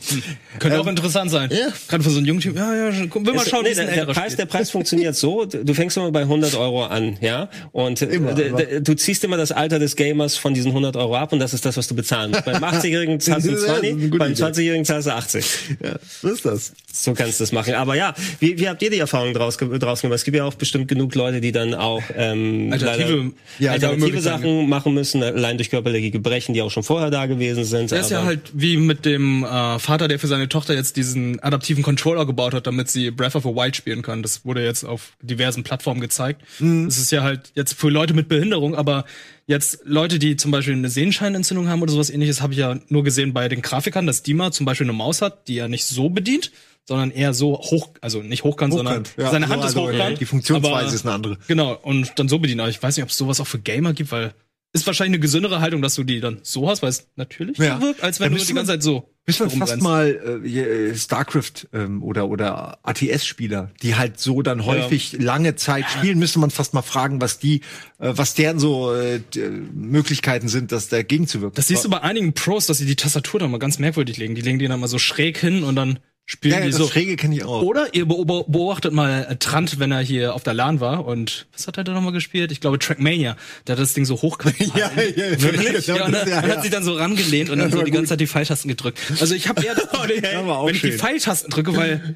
[0.59, 1.49] Könnte auch interessant sein.
[1.51, 1.67] ja.
[1.87, 2.55] Gerade für so einen jungen Typ.
[2.55, 4.71] Ja, ja, will mal Es- schauen, nee, wie es ein der, der, Preis, der Preis
[4.71, 9.23] funktioniert so, du fängst immer bei 100 Euro an, ja, und äh, Immer, du ziehst
[9.23, 11.87] immer das Alter des Gamers von diesen 100 Euro ab und das ist das, was
[11.87, 12.45] du bezahlen musst.
[12.45, 14.43] Beim 80-Jährigen zahlst du Ja, das ist eine 20, gute beim Idee.
[14.43, 15.45] 20-Jährigen zahlst du 80.
[15.83, 16.73] Ja, so ist das.
[16.93, 17.73] So kannst du das machen.
[17.73, 20.15] Aber ja, wie, wie habt ihr die Erfahrung draus, draus gemacht?
[20.15, 24.21] Es gibt ja auch bestimmt genug Leute, die dann auch ähm, Alternative- leider ja, alternative.
[24.21, 27.91] Sachen machen müssen, allein durch körperliche Gebrechen, die auch schon vorher da gewesen sind.
[27.91, 31.39] Der ist ja halt wie mit dem äh, Vater, der für seine Tochter jetzt diesen
[31.41, 34.21] adaptiven Controller gebaut hat, damit sie Breath of the Wild spielen kann.
[34.23, 36.41] Das wurde jetzt auf diversen Plattformen gezeigt.
[36.59, 39.05] Das ist ja halt jetzt für Leute mit Behinderung, aber
[39.47, 43.05] jetzt Leute, die zum Beispiel eine Sehenscheinentzündung haben oder sowas ähnliches, habe ich ja nur
[43.05, 46.09] gesehen bei den Grafikern, dass Dima zum Beispiel eine Maus hat, die er nicht so
[46.09, 46.51] bedient,
[46.83, 49.31] sondern eher so hoch, also nicht hochkant, Hochkant, sondern ja.
[49.31, 50.19] seine So, Hand ist also, hochkant.
[50.19, 51.37] die Funktionsweise aber- ist eine andere.
[51.47, 52.59] Genau, und dann so bedienen.
[52.59, 54.33] Aber ich weiß nicht, ob es sowas auch für Gamer gibt, weil
[54.75, 57.77] ist wahrscheinlich eine gesündere Haltung, dass du die dann so hast, weil es natürlich Ja.
[57.79, 59.09] so wirkt, als Da wenn du müsste die ganze Zeit so.
[59.27, 64.65] Müssen wir fast mal äh, äh, StarCraft ähm, oder oder ATS-Spieler, die halt so dann
[64.67, 67.61] häufig lange Zeit spielen, müsste man fast mal fragen, was die,
[67.99, 71.55] äh, was deren so äh, d- Möglichkeiten sind, das dagegen zu wirken.
[71.55, 74.35] Das siehst du bei einigen Pros, dass sie die Tastatur dann mal ganz merkwürdig legen.
[74.35, 76.79] Die legen die dann mal so schräg hin und dann spielen ja, ja, die das
[76.79, 76.87] so.
[76.87, 77.61] Schräge kenne ich auch.
[77.61, 81.45] Oder ihr beob- beobachtet mal äh, Trant, wenn er hier auf der LAN war und
[81.53, 82.51] was hat er da nochmal gespielt?
[82.51, 83.37] Ich glaube Trackmania.
[83.67, 84.57] Der hat das Ding so hochkant.
[84.75, 85.87] ja, ja, ja, Wirklich?
[85.87, 86.55] Ja, und das- dann, ja, ja.
[86.55, 87.93] hat sich dann so rangelehnt und dann so die gut.
[87.93, 88.99] ganze Zeit die Pfeiltasten gedrückt.
[89.19, 90.91] Also ich habe eher, das Problem, auch wenn ich die.
[90.93, 92.15] Pfeiltasten drücke, weil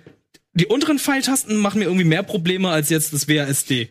[0.54, 3.90] die unteren Pfeiltasten machen mir irgendwie mehr Probleme als jetzt das WASD.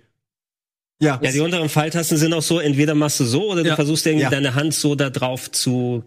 [1.00, 3.76] ja, Ja, die unteren Pfeiltasten sind auch so, entweder machst du so oder du Ja.
[3.76, 4.30] versuchst irgendwie Ja.
[4.30, 6.02] deine Hand so da drauf zu,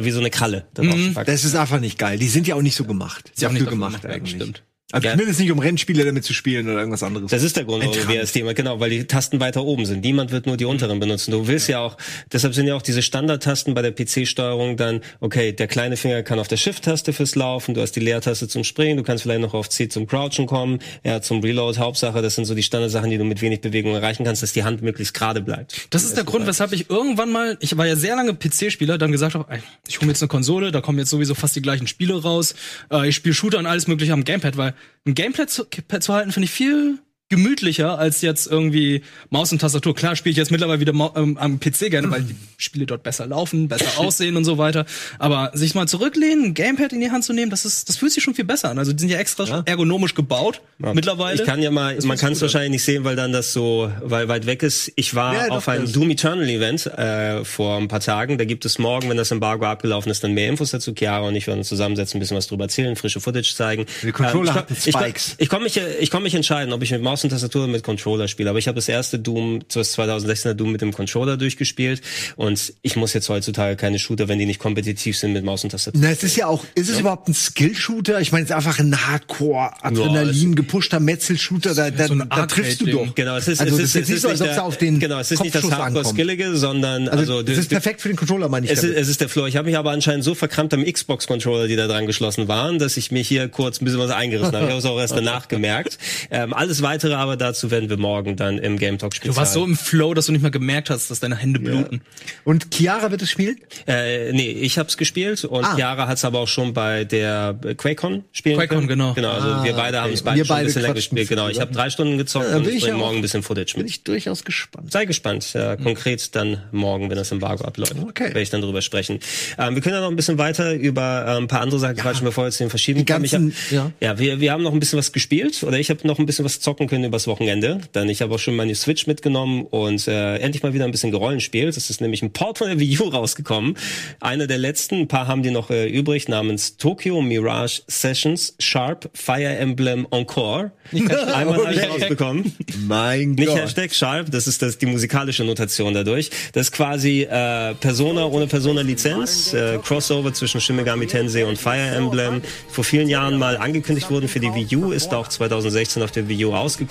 [0.00, 1.14] wie so eine Kralle packen.
[1.26, 2.18] das ist einfach nicht geil.
[2.18, 3.32] Die sind ja auch nicht so gemacht.
[3.36, 4.36] ja auch nicht gemacht gemacht, ja, eigentlich.
[4.36, 4.62] stimmt.
[4.92, 5.12] Also Ja.
[5.14, 7.30] zumindest nicht um Rennspiele damit zu spielen oder irgendwas anderes.
[7.30, 8.16] Das ist der Grund, warum Entrant.
[8.18, 10.04] WSD immer, genau, weil die Tasten weiter oben sind.
[10.04, 11.30] Niemand wird nur die unteren benutzen.
[11.32, 11.96] Du willst ja auch,
[12.32, 16.38] deshalb sind ja auch diese Standardtasten bei der PC-Steuerung dann, okay, der kleine Finger kann
[16.38, 19.54] auf der Shift-Taste fürs Laufen, du hast die Leertaste zum Springen, du kannst vielleicht noch
[19.54, 23.18] auf C zum Crouchen kommen, ja, zum Reload, Hauptsache, das sind so die Standardsachen, die
[23.18, 25.86] du mit wenig Bewegung erreichen kannst, dass die Hand möglichst gerade bleibt.
[25.90, 29.10] Das ist der Grund, weshalb ich irgendwann mal, ich war ja sehr lange PC-Spieler, dann
[29.12, 29.46] gesagt habe,
[29.88, 32.54] ich hole mir jetzt eine Konsole, da kommen jetzt sowieso fast die gleichen Spiele raus.
[32.90, 34.74] Äh, ich spiele Shooter und alles mögliche am Gamepad, weil
[35.06, 36.98] ein Gamepad zu, zu halten finde ich viel
[37.32, 39.94] gemütlicher als jetzt irgendwie Maus und Tastatur.
[39.94, 43.26] Klar spiele ich jetzt mittlerweile wieder ähm, am PC gerne, weil die Spiele dort besser
[43.26, 44.84] laufen, besser aussehen und so weiter.
[45.18, 48.12] Aber sich mal zurücklehnen, ein Gamepad in die Hand zu nehmen, das ist, das fühlt
[48.12, 48.78] sich schon viel besser an.
[48.78, 51.40] Also die sind ja extra ergonomisch gebaut mittlerweile.
[51.40, 53.90] Ich kann ja mal, Das man kann es wahrscheinlich nicht sehen, weil dann das so
[54.02, 54.92] weil weit weg ist.
[54.96, 58.36] Ich war Ja, doch, auf einem Doom Eternal Event äh, vor ein paar Tagen.
[58.36, 60.92] Da gibt es morgen, wenn das Embargo abgelaufen ist, dann mehr Infos dazu.
[60.94, 63.86] Chiara und ich werden uns zusammensetzen, ein bisschen was drüber erzählen, frische Footage zeigen.
[64.02, 65.28] Die Controller ich, hatten ich, Spikes.
[65.38, 67.82] ich, ich komme mich, ich komm mich entscheiden, ob ich mit Maus und Tastatur mit
[67.84, 68.50] Controller spiele.
[68.50, 72.02] Aber ich habe das erste Doom, das 2016er Doom mit dem Controller durchgespielt.
[72.36, 75.70] Und ich muss jetzt heutzutage keine Shooter, wenn die nicht kompetitiv sind, mit Maus und
[75.70, 76.00] Tastatur.
[76.02, 78.20] Na, es ist ja auch, ist es überhaupt ein Skill-Shooter?
[78.20, 82.80] Ich meine, es ist einfach ein Hardcore, Adrenalin, gepushter Metzel-Shooter, da, da, So da triffst
[82.80, 83.14] du doch.
[83.14, 84.76] Genau, es ist, also, es ist, es nicht ist so, als ob der- es auf
[84.78, 85.70] den Genau, es ist nicht das.
[85.70, 88.72] Hardcore-Skillige, sondern, Also, also, das ist perfekt für den Controller, meine ich.
[88.72, 89.46] Es ist, es ist der Floor.
[89.48, 92.96] Ich habe mich aber anscheinend so verkrampft am Xbox-Controller, die da dran geschlossen waren, dass
[92.96, 94.64] ich mir hier kurz ein bisschen was eingerissen habe.
[94.64, 95.98] Ich habe es auch erst danach gemerkt.
[96.30, 99.32] Ähm, alles weitere aber dazu werden wir morgen dann im Game Talk spielen.
[99.32, 102.02] Du warst so im Flow, dass du nicht mehr gemerkt hast, dass deine Hände bluten.
[102.44, 103.56] Und Chiara wird es spielen?
[103.86, 105.74] Äh, nee, ich hab's gespielt und Ah.
[105.76, 108.88] Chiara hat's aber auch schon bei der äh, QuakeCon spielen QuakeCon, können.
[108.88, 109.14] genau.
[109.14, 110.30] Genau, also wir beide haben es okay.
[110.30, 111.28] beide Wir schon ein bisschen länger gespielt.
[111.28, 113.42] Genau, ich habe drei Stunden gezockt Ja, und bin ich bringe ja morgen ein bisschen
[113.42, 113.90] Footage Bin mit.
[113.90, 114.92] ich durchaus gespannt.
[114.92, 115.52] Sei gespannt.
[115.52, 118.24] Ja, konkret dann morgen, wenn das Embargo abläuft, Okay.
[118.26, 119.20] werde ich dann drüber sprechen.
[119.58, 122.24] Ähm, wir können ja noch ein bisschen weiter über ähm, ein paar andere Sachen quatschen,
[122.24, 123.92] bevor wir jetzt den verschieben Die ganzen- hab, ja.
[124.00, 126.44] ja, wir, wir haben noch ein bisschen was gespielt oder ich habe noch ein bisschen
[126.44, 127.80] was zocken können übers Wochenende.
[127.92, 131.10] Dann ich habe auch schon meine Switch mitgenommen und äh, endlich mal wieder ein bisschen
[131.10, 131.76] gerollenspielt.
[131.76, 133.76] Das ist nämlich ein Port von der Wii U rausgekommen.
[134.20, 139.10] Einer der letzten, ein paar haben die noch äh, übrig, namens Tokyo Mirage Sessions Sharp
[139.14, 140.72] Fire Emblem Encore.
[140.92, 142.54] Einmal habe ich rausbekommen.
[142.86, 143.58] Mein Nicht Gott.
[143.58, 146.30] Hashtag Sharp, das ist das, die musikalische Notation dadurch.
[146.52, 151.94] Das ist quasi äh, Persona ohne Persona-Lizenz, äh, Crossover zwischen Shin Megami Tensei und Fire
[151.96, 152.42] Emblem.
[152.68, 156.28] Vor vielen Jahren mal angekündigt wurden für die Wii U, ist auch 2016 auf der
[156.28, 156.81] Wii U rausgekommen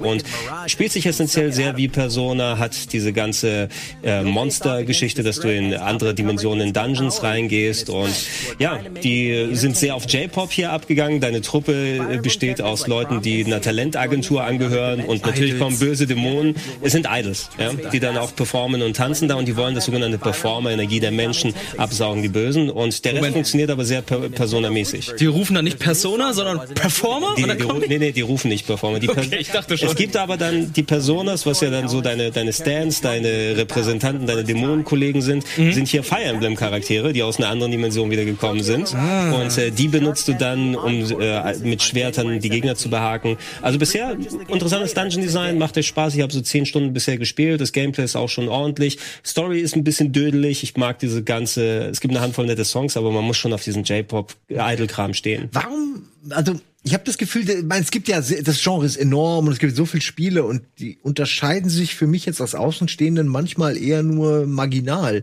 [0.00, 0.24] und
[0.66, 3.68] spielt sich essentiell sehr wie Persona, hat diese ganze
[4.02, 8.10] äh, Monster-Geschichte, dass du in andere Dimensionen in Dungeons reingehst und
[8.58, 11.20] ja, die sind sehr auf J-Pop hier abgegangen.
[11.20, 16.56] Deine Truppe äh, besteht aus Leuten, die einer Talentagentur angehören und natürlich kommen böse Dämonen.
[16.80, 19.84] Es sind Idols, ja, die dann auch performen und tanzen da und die wollen das
[19.86, 25.12] sogenannte Performer-Energie der Menschen absaugen, die Bösen und der Rest funktioniert aber sehr per Persona-mäßig.
[25.18, 27.34] Die rufen dann nicht Persona, sondern Performer?
[27.36, 28.98] Die, die, nee, nee, die rufen nicht Performer.
[28.98, 29.88] Die Okay, ich dachte schon.
[29.88, 34.26] Es gibt aber dann die Personas, was ja dann so deine, deine Stands, deine Repräsentanten,
[34.26, 35.72] deine Dämonenkollegen sind, Mhm.
[35.72, 38.94] sind hier Fire Emblem Charaktere, die aus einer anderen Dimension wieder gekommen sind.
[38.94, 39.32] Ah.
[39.32, 43.36] Und äh, die benutzt du dann, um äh, mit Schwertern die Gegner zu behaken.
[43.62, 44.16] Also bisher
[44.48, 46.14] interessantes Dungeon Design, macht euch Spaß.
[46.14, 47.60] Ich habe so zehn Stunden bisher gespielt.
[47.60, 48.98] Das Gameplay ist auch schon ordentlich.
[49.24, 50.62] Story ist ein bisschen dödelig.
[50.62, 53.62] Ich mag diese ganze, es gibt eine Handvoll nette Songs, aber man muss schon auf
[53.62, 55.48] diesen J-Pop-Idol-Kram stehen.
[55.52, 59.46] Warum, also ich habe das Gefühl, ich meine, es gibt ja, das Genre ist enorm
[59.46, 63.26] und es gibt so viele Spiele und die unterscheiden sich für mich jetzt als Außenstehenden
[63.28, 65.22] manchmal eher nur marginal.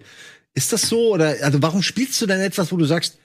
[0.54, 1.14] Ist das so?
[1.14, 3.18] Oder also warum spielst du denn etwas, wo du sagst,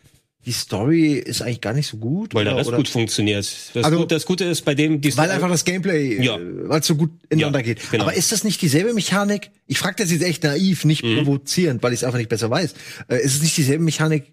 [0.46, 2.34] die Story ist eigentlich gar nicht so gut?
[2.34, 3.46] Weil der oder, Rest oder, gut funktioniert.
[3.74, 6.36] Das, Also- Gute, das Gute ist bei dem, die weil einfach das Gameplay, Ja.
[6.38, 7.90] äh, weil es so gut ineinander Ja, geht.
[7.90, 8.04] genau.
[8.04, 9.50] Aber ist das nicht dieselbe Mechanik?
[9.66, 11.16] Ich frage das jetzt echt naiv, nicht Mhm.
[11.16, 12.72] provozierend, weil ich es einfach nicht besser weiß.
[13.08, 14.32] Äh, ist es nicht dieselbe Mechanik,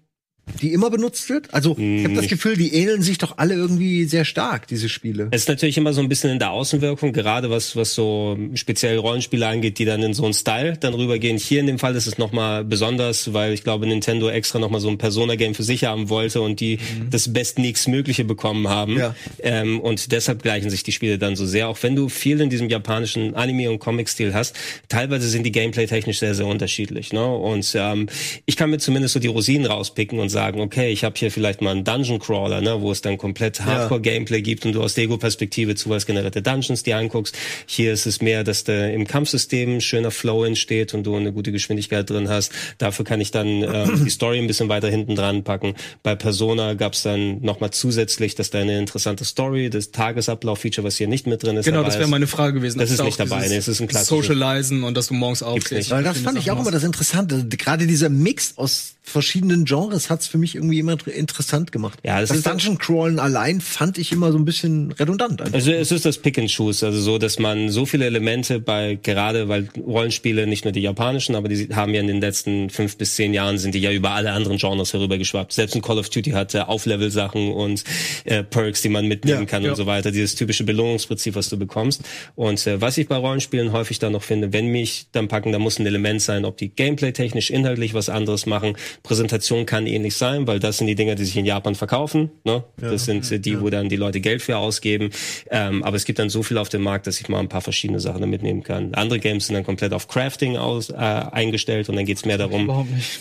[0.60, 1.52] die immer benutzt wird?
[1.52, 5.28] Also ich habe das Gefühl, die ähneln sich doch alle irgendwie sehr stark, diese Spiele.
[5.30, 8.98] Es ist natürlich immer so ein bisschen in der Außenwirkung, gerade was, was so speziell
[8.98, 11.38] Rollenspiele angeht, die dann in so einen Style dann rübergehen.
[11.38, 14.88] Hier in dem Fall ist es nochmal besonders, weil ich glaube, Nintendo extra nochmal so
[14.88, 16.78] ein Persona-Game für sich haben wollte und die
[17.10, 18.98] das bestnächstmögliche bekommen haben.
[18.98, 19.14] Ja.
[19.42, 21.68] Ähm, und deshalb gleichen sich die Spiele dann so sehr.
[21.68, 24.56] Auch wenn du viel in diesem japanischen Anime- und Comic-Stil hast,
[24.88, 27.12] teilweise sind die Gameplay-technisch sehr, sehr unterschiedlich.
[27.12, 27.26] Ne?
[27.26, 28.08] Und ähm,
[28.46, 31.60] ich kann mir zumindest so die Rosinen rauspicken und sagen, okay, ich habe hier vielleicht
[31.60, 35.04] mal einen Dungeon Crawler, ne, wo es dann komplett Hardcore-Gameplay gibt und du aus der
[35.04, 37.36] Ego-Perspektive zufallsgenerierte Dungeons dir anguckst.
[37.66, 41.32] Hier ist es mehr, dass da im Kampfsystem ein schöner Flow entsteht und du eine
[41.32, 42.52] gute Geschwindigkeit drin hast.
[42.78, 45.74] Dafür kann ich dann ähm, die Story ein bisschen weiter hinten dran packen.
[46.02, 50.96] Bei Persona gab es dann nochmal zusätzlich, dass da eine interessante Story, das Tagesablauf-Feature, was
[50.96, 51.64] hier nicht mit drin ist.
[51.64, 52.78] Genau, dabei das wäre meine Frage gewesen.
[52.78, 55.90] Das ist nicht dabei, nee, es ist ein klassisches- Socializen und dass du morgens aufstehst.
[55.90, 57.46] Weil das fand ich auch immer das Interessante.
[57.46, 61.98] Gerade dieser Mix aus verschiedenen Genres hat's für mich irgendwie immer interessant gemacht.
[62.04, 65.40] Ja, das das ist- Dungeon Crawlen allein fand ich immer so ein bisschen redundant.
[65.40, 65.54] Einfach.
[65.54, 68.98] Also es ist das Pick and Choose, also so, dass man so viele Elemente bei
[69.02, 72.96] gerade, weil Rollenspiele nicht nur die japanischen, aber die haben ja in den letzten fünf
[72.96, 75.52] bis zehn Jahren sind die ja über alle anderen Genres herübergeschwappt.
[75.52, 77.84] Selbst ein Call of Duty hatte Auflevel-Sachen und
[78.24, 79.70] äh, Perks, die man mitnehmen Ja, kann ja.
[79.70, 80.10] und so weiter.
[80.10, 82.02] Dieses typische Belohnungsprinzip, was du bekommst.
[82.34, 85.58] Und äh, was ich bei Rollenspielen häufig dann noch finde, wenn mich dann packen, da
[85.58, 88.76] muss ein Element sein, ob die Gameplay-technisch, inhaltlich was anderes machen.
[89.02, 92.30] Präsentation kann ähnlich sein, weil das sind die Dinger, die sich in Japan verkaufen.
[92.44, 92.64] Ne?
[92.76, 95.10] Das sind äh, die, wo dann die Leute Geld für ausgeben.
[95.50, 97.60] Ähm, aber es gibt dann so viel auf dem Markt, dass ich mal ein paar
[97.60, 98.94] verschiedene Sachen da mitnehmen kann.
[98.94, 102.64] Andere Games sind dann komplett auf Crafting aus, äh, eingestellt und dann geht's mehr darum,
[102.64, 103.20] Überhaupt nicht.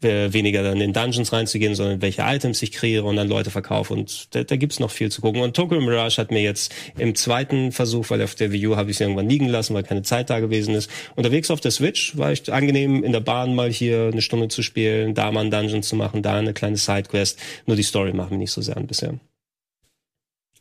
[0.00, 3.94] Weniger dann in Dungeons reinzugehen, sondern welche Items ich kreiere und dann Leute verkaufe.
[3.94, 5.40] Und da, da gibt's noch viel zu gucken.
[5.40, 8.90] Und Tokyo Mirage hat mir jetzt im zweiten Versuch, weil auf der Wii U habe
[8.90, 10.90] ich es irgendwann liegen lassen, weil keine Zeit da gewesen ist.
[11.16, 14.62] Unterwegs auf der Switch war ich angenehm, in der Bahn mal hier eine Stunde zu
[14.62, 17.38] spielen, da mal einen Dungeon zu machen, da eine kleine Sidequest.
[17.66, 19.14] Nur die Story macht mich nicht so sehr an bisher.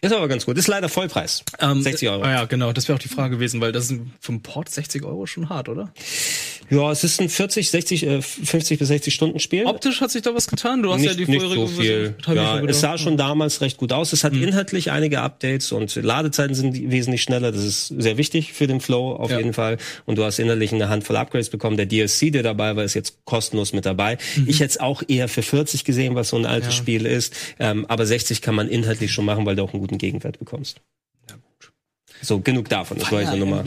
[0.05, 0.57] Ist aber ganz gut.
[0.57, 1.43] Ist leider Vollpreis.
[1.59, 2.23] Ähm, 60 Euro.
[2.23, 5.03] Ah ja, genau, das wäre auch die Frage gewesen, weil das ist vom Port 60
[5.03, 5.91] Euro schon hart, oder?
[6.71, 9.65] Ja, es ist ein 40, 60, äh, 50 bis 60 Stunden Spiel.
[9.65, 10.81] Optisch hat sich da was getan.
[10.81, 12.15] Du hast nicht, ja die nicht vorherige so viel.
[12.35, 14.13] Ja, es sah schon damals recht gut aus.
[14.13, 14.43] Es hat Mhm.
[14.43, 17.51] inhaltlich einige Updates und Ladezeiten sind wesentlich schneller.
[17.51, 19.37] Das ist sehr wichtig für den Flow auf Ja.
[19.37, 19.77] jeden Fall.
[20.05, 21.77] Und du hast inhaltlich eine Handvoll Upgrades bekommen.
[21.77, 24.17] Der DLC, der dabei war, ist jetzt kostenlos mit dabei.
[24.35, 24.45] Mhm.
[24.49, 27.33] Ich hätte es auch eher für 40 gesehen, was so ein altes Spiel ist.
[27.59, 30.81] Ähm, aber 60 kann man inhaltlich schon machen, weil du auch einen guten Gegenwert bekommst.
[32.25, 32.97] So, genug davon.
[32.97, 33.63] Das war ich nur mal,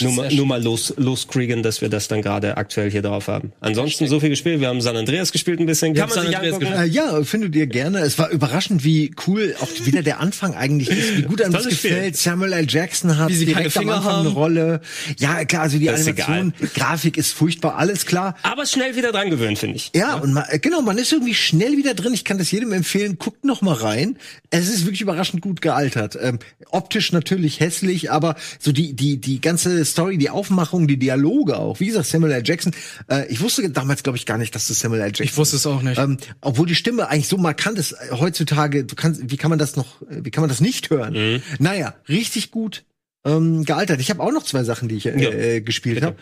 [0.00, 3.52] nur mal, nur mal los, loskriegen, dass wir das dann gerade aktuell hier drauf haben.
[3.60, 4.60] Ansonsten so viel gespielt.
[4.60, 5.94] Wir haben San Andreas gespielt ein bisschen.
[5.94, 6.72] Kann man sich San Andreas angucken.
[6.72, 7.98] Äh, ja, findet ihr gerne.
[8.00, 11.64] Es war überraschend, wie cool auch wieder der Anfang eigentlich ist, wie gut einem das
[11.64, 11.90] Tolles Spiel.
[11.90, 12.16] gefällt.
[12.16, 12.66] Samuel L.
[12.68, 14.26] Jackson hat Wie sie direkt am Finger Anfang haben.
[14.26, 14.80] eine Rolle.
[15.18, 18.36] Ja, klar, also die Das ist Animation, Grafik ist furchtbar, alles klar.
[18.42, 19.90] Aber schnell wieder dran gewöhnt, finde ich.
[19.94, 22.14] Ja, und man, äh, genau, man ist irgendwie schnell wieder drin.
[22.14, 23.18] Ich kann das jedem empfehlen.
[23.18, 24.16] Guckt noch mal rein.
[24.50, 26.16] Es ist wirklich überraschend gut gealtert.
[26.20, 26.38] Ähm,
[26.70, 31.80] optisch natürlich hässlich, aber so die die die ganze Story, die Aufmachung, die Dialoge auch.
[31.80, 32.42] Wie gesagt, Samuel L.
[32.44, 32.72] Jackson.
[33.10, 35.06] Äh, ich wusste damals, glaube ich, gar nicht, dass das Samuel L.
[35.08, 35.24] Jackson.
[35.26, 35.98] Ich wusste es auch nicht.
[35.98, 38.84] Ähm, obwohl die Stimme eigentlich so markant ist äh, heutzutage.
[38.84, 40.00] Du kannst, wie kann man das noch?
[40.02, 41.12] äh, Wie kann man das nicht hören?
[41.14, 41.42] Mhm.
[41.58, 42.84] Naja, richtig gut.
[43.26, 44.00] ähm, gealtert.
[44.00, 45.30] Ich habe auch noch zwei Sachen, die ich äh, Ja.
[45.30, 46.16] äh, gespielt habe.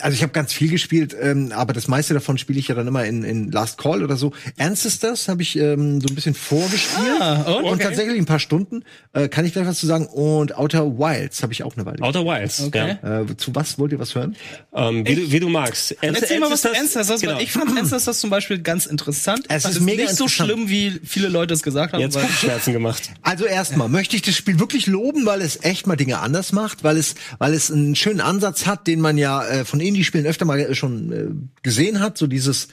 [0.00, 2.86] Also ich habe ganz viel gespielt, ähm, aber das meiste davon spiele ich ja dann
[2.88, 4.32] immer in, in Last Call oder so.
[4.58, 7.64] Ancestors habe ich ähm, so ein bisschen vorgespielt Ah, und?
[7.64, 7.84] und Okay.
[7.84, 8.82] tatsächlich ein paar Stunden.
[9.12, 10.06] Äh, kann ich gleich was zu sagen.
[10.06, 12.02] Und Outer Wilds habe ich auch eine Weile.
[12.02, 12.60] Outer Wilds.
[12.62, 12.96] Okay.
[13.02, 13.20] Ja.
[13.22, 14.34] Äh, zu was wollt ihr was hören?
[14.74, 15.94] Ähm, wie, du, wie du magst.
[16.00, 17.34] Erzähl mal was zu Ancestors, Genau.
[17.36, 19.44] weil ich fand Ancestors zum Beispiel ganz interessant.
[19.48, 22.00] Es Fand ist mega nicht so schlimm, wie viele Leute es gesagt haben.
[22.00, 23.10] Jetzt weil- Kopfschmerzen gemacht.
[23.22, 26.82] Also erstmal möchte ich das Spiel wirklich loben, weil es echt mal Dinge anders macht,
[26.82, 30.44] weil es, weil es einen schönen Ansatz hat, den man ja äh, von Indie-Spielen öfter
[30.44, 32.68] mal äh, schon äh, gesehen hat, so dieses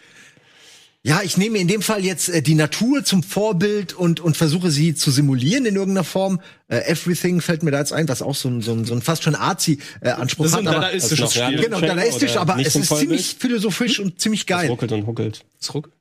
[1.05, 4.71] ja, ich nehme in dem Fall jetzt äh, die Natur zum Vorbild und und versuche
[4.71, 6.39] sie zu simulieren in irgendeiner Form.
[6.69, 9.01] Äh, Everything fällt mir da jetzt ein, was auch so ein, so ein, so ein
[9.01, 10.63] fast schon arzi äh, Anspruch Das ist hat.
[10.63, 11.61] ein aber, dadaistisches Das ist noch Spiel.
[11.61, 14.69] Genau, dadaistisch, aber es ist ziemlich philosophisch und ziemlich geil.
[14.69, 15.43] ruckelt und huckelt.
[15.59, 15.91] Zurück?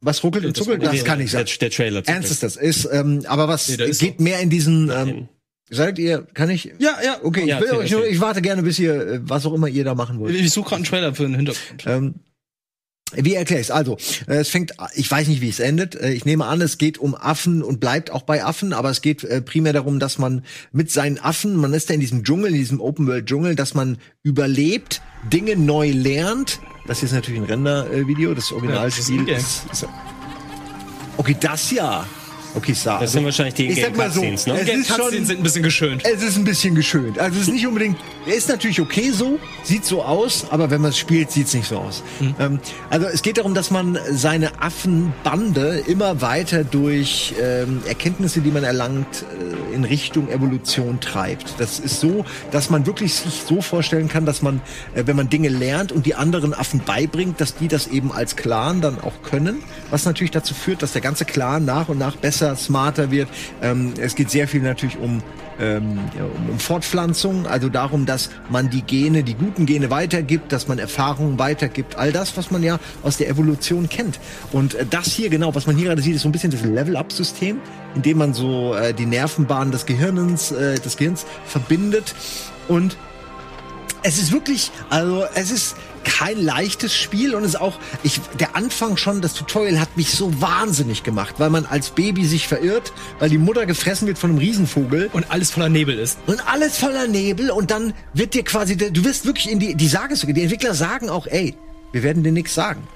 [0.00, 1.58] Was ruckelt und zuckelt, das kann ich der, sagen.
[1.60, 2.04] der Trailer.
[2.04, 4.90] zum Ernst ist das ist, ähm, aber was Nee, der ist geht mehr in diesen.
[4.90, 5.28] Ähm.
[5.74, 6.26] Seid ihr?
[6.34, 6.72] Kann ich?
[6.78, 7.18] Ja, ja.
[7.22, 8.14] Okay, Ja, ich, will erzähl, euch nur, erzähl.
[8.14, 10.34] ich warte gerne, bis ihr, äh, was auch immer ihr da machen wollt.
[10.34, 11.84] Ich suche gerade einen Trailer für den Hintergrund.
[11.86, 12.14] Ähm,
[13.16, 13.70] wie erkläre ich es?
[13.70, 13.96] Also,
[14.26, 15.94] äh, es fängt, ich weiß nicht, wie es endet.
[15.94, 19.02] Äh, ich nehme an, es geht um Affen und bleibt auch bei Affen, aber es
[19.02, 22.48] geht äh, primär darum, dass man mit seinen Affen, man ist ja in diesem Dschungel,
[22.48, 25.00] in diesem Open-World-Dschungel, dass man überlebt,
[25.32, 26.60] Dinge neu lernt.
[26.86, 29.36] Das hier ist natürlich ein Render-Video, das Ja, Originalspiel das ist ein Game.
[29.36, 29.88] ist, ist,
[31.16, 32.04] Okay, das ja.
[32.54, 33.00] Okay, Star.
[33.00, 34.34] Das sind wahrscheinlich die ich sag mal so, ne?
[34.34, 36.02] es ist schon, Cutscenes sind ein bisschen geschönt.
[36.04, 37.18] es ist ein bisschen geschönt.
[37.18, 40.80] Also es ist nicht unbedingt, er ist natürlich okay so, sieht so aus, aber wenn
[40.80, 42.02] man es spielt, sieht es nicht so aus.
[42.38, 48.50] Ähm, also es geht darum, dass man seine Affenbande immer weiter durch ähm, Erkenntnisse, die
[48.50, 49.24] man erlangt,
[49.70, 51.54] äh, in Richtung Evolution treibt.
[51.58, 54.60] Das ist so, dass man wirklich sich so vorstellen kann, dass man,
[54.94, 58.36] äh, wenn man Dinge lernt und die anderen Affen beibringt, dass die das eben als
[58.36, 62.16] Clan dann auch können, was natürlich dazu führt, dass der ganze Clan nach und nach
[62.16, 63.28] besser, smarter wird.
[63.62, 65.22] Ähm, es geht sehr viel natürlich um
[65.60, 66.00] ähm,
[66.50, 71.38] um, Fortpflanzung, also darum, dass man die Gene, die guten Gene weitergibt, dass man Erfahrungen
[71.38, 74.18] weitergibt, all das, was man ja aus der Evolution kennt.
[74.52, 76.64] Und äh, das hier genau, was man hier gerade sieht, ist so ein bisschen das
[76.64, 77.60] Level-Up-System,
[77.94, 82.14] in dem man so äh, die Nervenbahnen des äh, des Gehirns verbindet
[82.66, 82.96] und
[84.06, 88.56] es ist wirklich, also es ist kein leichtes Spiel und es ist auch, ich, der
[88.56, 92.92] Anfang schon, das Tutorial hat mich so wahnsinnig gemacht, weil man als Baby sich verirrt,
[93.18, 96.18] weil die Mutter gefressen wird von einem Riesenvogel Und alles voller Nebel ist.
[96.26, 99.88] und alles voller Nebel und dann wird dir quasi, du wirst wirklich in die, die
[99.88, 101.54] sagen sogar, die Entwickler sagen auch, ey,
[101.92, 102.86] wir werden dir nichts sagen.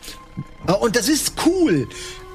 [0.67, 1.89] Äh, Und das ist cool.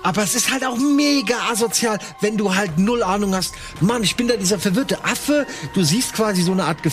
[0.05, 3.53] Aber es ist halt auch mega asozial, wenn du halt null Ahnung hast.
[3.80, 5.45] Mann, ich bin da dieser verwirrte Affe.
[5.74, 6.84] Du siehst quasi so eine Art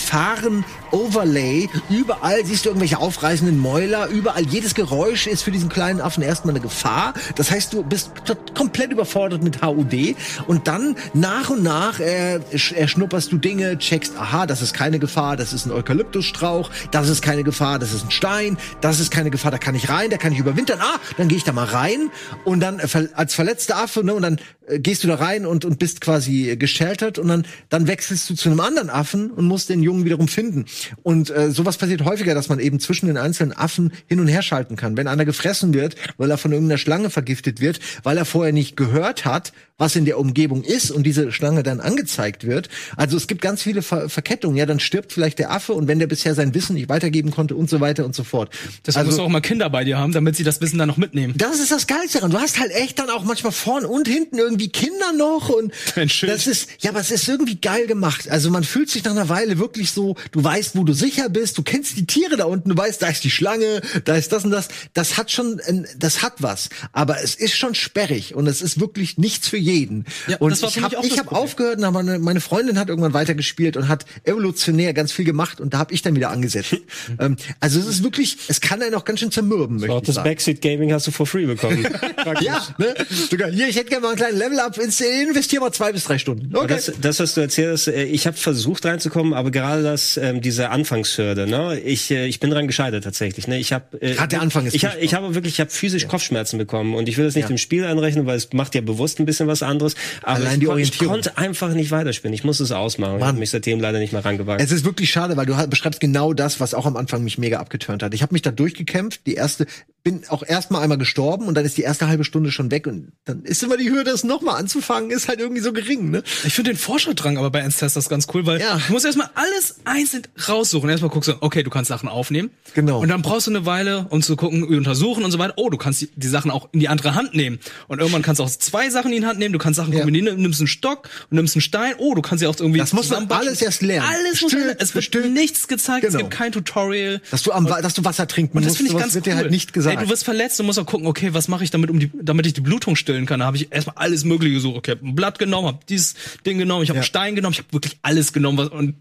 [0.91, 1.69] Gefahren-Overlay.
[1.89, 4.09] Überall siehst du irgendwelche aufreißenden Mäuler.
[4.09, 7.15] Überall, jedes Geräusch ist für diesen kleinen Affen erstmal eine Gefahr.
[7.37, 8.11] Das heißt, du bist
[8.55, 10.17] komplett überfordert mit HUD.
[10.47, 14.99] Und dann nach und nach äh, sch- erschnupperst du Dinge, checkst, aha, das ist keine
[14.99, 19.11] Gefahr, das ist ein Eukalyptusstrauch, das ist keine Gefahr, das ist ein Stein, das ist
[19.11, 20.79] keine Gefahr, da kann ich rein, da kann ich überwintern.
[20.81, 22.11] Ah, dann gehe ich da mal rein
[22.45, 25.65] und dann äh, als verletzter Affe, ne, und dann äh, gehst du da rein und
[25.65, 29.47] und bist quasi äh, gesheltert und dann dann wechselst du zu einem anderen Affen und
[29.47, 30.67] musst den Jungen wiederum finden.
[31.03, 34.43] Und äh, sowas passiert häufiger, dass man eben zwischen den einzelnen Affen hin und her
[34.43, 34.97] schalten kann.
[34.97, 38.77] Wenn einer gefressen wird, weil er von irgendeiner Schlange vergiftet wird, weil er vorher nicht
[38.77, 42.69] gehört hat, was in der Umgebung ist und diese Schlange dann angezeigt wird.
[42.97, 44.57] Also es gibt ganz viele Ver Verkettungen.
[44.57, 47.57] Ja, dann stirbt vielleicht der Affe und wenn der bisher sein Wissen nicht weitergeben konnte
[47.57, 48.51] und so weiter und so fort.
[48.87, 50.89] Deswegen also, musst du auch mal Kinder bei dir haben, damit sie das Wissen dann
[50.89, 51.35] noch mitnehmen.
[51.37, 52.31] das ist das Geilste daran.
[52.31, 56.47] Du hast halt echt dann auch manchmal vorn und hinten irgendwie Kinder noch und das
[56.47, 58.29] ist ja, aber es ist irgendwie geil gemacht.
[58.29, 61.59] Also man fühlt sich nach einer Weile wirklich so, du weißt, wo du sicher bist,
[61.59, 64.45] du kennst die Tiere da unten, du weißt, da ist die Schlange, da ist das
[64.45, 64.69] und das.
[64.95, 65.61] Das hat schon,
[65.99, 70.05] das hat was, aber es ist schon sperrig und es ist wirklich nichts für jeden.
[70.27, 73.15] Ja, und das war ich habe ich hab aufgehört, und meine, meine Freundin hat irgendwann
[73.15, 76.77] weitergespielt und hat evolutionär ganz viel gemacht und da habe ich dann wieder angesetzt.
[77.19, 80.07] ähm, also es ist wirklich, es kann einen auch ganz schön zermürben, möchte Auch ich
[80.07, 80.29] das sagen.
[80.29, 81.87] Backseat Gaming hast du for free bekommen.
[82.41, 82.95] Ja, ne?
[83.31, 86.55] Sogar hier, ich hätte gerne mal einen kleinen Level-Up, investiere mal zwei bis drei Stunden.
[86.55, 86.69] Okay.
[86.69, 90.60] Das, das, was du erzählst, äh, ich habe versucht reinzukommen, aber gerade das, ähm, diese
[90.69, 93.49] Anfangshürde, ne, ich, äh, ich bin dran gescheitert tatsächlich.
[93.49, 95.71] Ne, ich habe, äh, Gerade der Anfang ist ich, ha- ich habe wirklich, ich habe
[95.71, 97.49] physisch Kopfschmerzen bekommen und ich will das nicht Ja.
[97.49, 99.95] dem Spiel anrechnen, weil es macht ja bewusst ein bisschen was anderes.
[100.23, 101.13] Aber Allein ich, die kon- ich Orientierung.
[101.15, 102.35] konnte einfach nicht weiterspielen.
[102.35, 103.15] Ich musste es ausmachen.
[103.15, 103.29] Ich Mann.
[103.29, 104.61] habe mich seitdem leider nicht mehr rangewagt.
[104.61, 107.39] Es ist wirklich schade, weil du halt beschreibst genau das, was auch am Anfang mich
[107.39, 108.13] mega abgeturnt hat.
[108.13, 109.67] Ich habe mich da durchgekämpft, die erste,
[110.03, 113.13] bin auch erstmal einmal gestorben und dann ist die erste halbe Stunde schon weg und
[113.25, 116.23] dann ist immer die Hürde, das nochmal anzufangen, ist halt irgendwie so gering, ne?
[116.45, 118.81] Ich finde den Forscherdrang aber bei Ancestors ganz cool, weil Ja.
[118.87, 120.91] du musst erstmal alles einzeln raussuchen.
[120.91, 122.51] Erstmal guckst du, okay, du kannst Sachen aufnehmen.
[122.75, 123.01] Genau.
[123.01, 125.55] Und dann brauchst du eine Weile, um zu gucken, untersuchen und so weiter.
[125.57, 127.59] Oh, du kannst die, die Sachen auch in die andere Hand nehmen.
[127.89, 129.53] Und irgendwann kannst du auch zwei Sachen in die Hand nehmen.
[129.53, 130.01] Du kannst Sachen Ja.
[130.01, 131.95] kombinieren, du nimmst einen Stock und nimmst einen Stein.
[131.99, 133.49] Oh, du kannst sie auch irgendwie Das muss man zusammenbatschen.
[133.49, 134.09] alles erst lernen.
[134.09, 134.77] Alles muss lernen.
[134.79, 135.31] Es wird Stück.
[135.31, 136.25] nichts gezeigt, es Genau.
[136.25, 137.21] gibt kein Tutorial.
[137.31, 139.27] Dass du, am, Wa- dass du Wasser trinken Und das musst, finde ich ganz wird
[139.27, 139.33] cool.
[139.33, 139.97] dir halt nicht gesagt.
[139.99, 142.11] Ey, du wirst verletzt, du musst auch gucken, okay, was mache ich damit, um die,
[142.23, 143.41] damit ich die Blutung stillen kann.
[143.41, 144.77] Da habe ich erstmal alles Mögliche gesucht.
[144.79, 146.15] Okay, hab ein Blatt genommen, habe dieses
[146.47, 147.01] Ding genommen, ich habe Ja.
[147.03, 148.95] einen Stein genommen, ich habe wirklich alles genommen was, und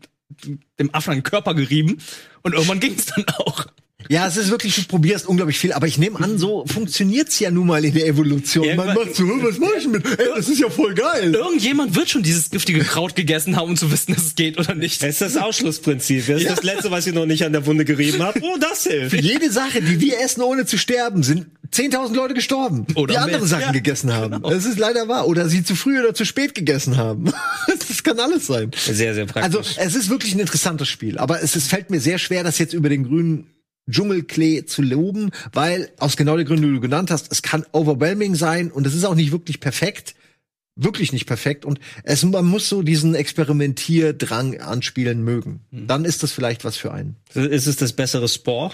[0.80, 2.02] dem Affen an den Körper gerieben.
[2.42, 3.66] Und irgendwann ging es dann auch.
[4.08, 7.52] Ja, es ist wirklich, du probierst unglaublich viel, aber ich nehme an, so funktioniert's ja
[7.52, 8.66] nun mal in der Evolution.
[8.76, 10.06] Man Irgendwann- macht so, was mach ich mit?
[10.20, 11.34] Ey, das ist ja voll geil.
[11.36, 14.74] Irgendjemand wird schon dieses giftige Kraut gegessen haben, um zu wissen, dass es geht oder
[14.74, 15.04] nicht.
[15.04, 16.26] Das ist das Ausschlussprinzip.
[16.28, 18.40] Das ist das Letzte, was ich noch nicht an der Wunde gerieben habe.
[18.42, 19.12] Oh, das hilft.
[19.16, 23.18] Für jede Sache, die wir essen, ohne zu sterben, sind 10.000 Leute gestorben, Oder die
[23.20, 23.48] andere mehr.
[23.48, 24.42] Sachen Ja, gegessen haben.
[24.42, 25.28] Das ist leider wahr.
[25.28, 27.26] Oder sie zu früh oder zu spät gegessen haben.
[27.90, 28.72] Das kann alles sein.
[28.78, 29.44] Sehr, sehr praktisch.
[29.78, 31.18] Also, es ist wirklich ein interessantes Spiel.
[31.18, 33.48] Aber es, es fällt mir sehr schwer, das jetzt über den grünen
[33.90, 38.36] Dschungelklee zu loben, weil aus genau den Gründen, die du genannt hast, es kann overwhelming
[38.36, 40.16] sein und es ist auch nicht wirklich perfekt.
[40.76, 41.66] Wirklich nicht perfekt.
[41.66, 45.60] Und es, man muss so diesen Experimentierdrang anspielen mögen.
[45.72, 47.18] Dann ist das vielleicht was für einen.
[47.34, 48.74] ist es das bessere Spore?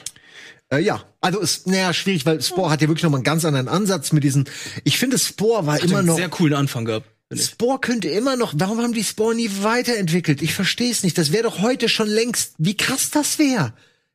[0.69, 3.43] Äh, ja, also ist naja schwierig, weil Spore hat ja wirklich noch mal einen ganz
[3.45, 4.47] anderen Ansatz mit diesen.
[4.83, 6.15] Ich finde, Spore war immer einen noch.
[6.15, 7.07] sehr coolen Anfang gehabt.
[7.33, 8.53] Spore könnte immer noch.
[8.55, 10.41] Warum haben die Spore nie weiterentwickelt?
[10.41, 11.17] Ich verstehe es nicht.
[11.17, 12.53] Das wäre doch heute schon längst.
[12.59, 13.73] Wie krass das wäre.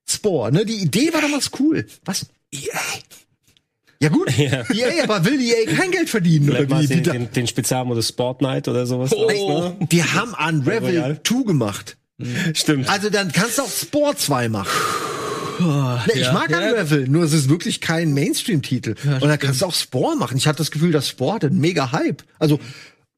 [0.08, 0.64] Spore, ne?
[0.66, 1.86] Die Idee war damals cool.
[2.04, 2.26] Was?
[2.52, 2.60] EA.
[4.02, 4.64] Ja gut, Ja.
[4.72, 6.86] EA, aber will EA kein Geld verdienen oder Vielleicht mal wie?
[6.88, 9.12] den, da- den, den Spezialmodus Sport Night oder sowas.
[9.14, 9.28] Oh.
[9.28, 9.86] draus, ne?
[9.92, 11.20] die haben Unravel Royale.
[11.22, 11.96] 2 gemacht.
[12.54, 12.88] Stimmt.
[12.88, 14.68] Also dann kannst du auch Spore 2 machen.
[15.58, 16.32] Ne, ich ja.
[16.32, 16.58] mag Ja.
[16.70, 18.94] Unravel, nur es ist wirklich kein Mainstream-Titel.
[19.04, 20.38] und dann kannst du auch Spore machen.
[20.38, 22.22] Ich hatte das Gefühl, dass Spore hatte einen mega Hype.
[22.38, 22.58] Also,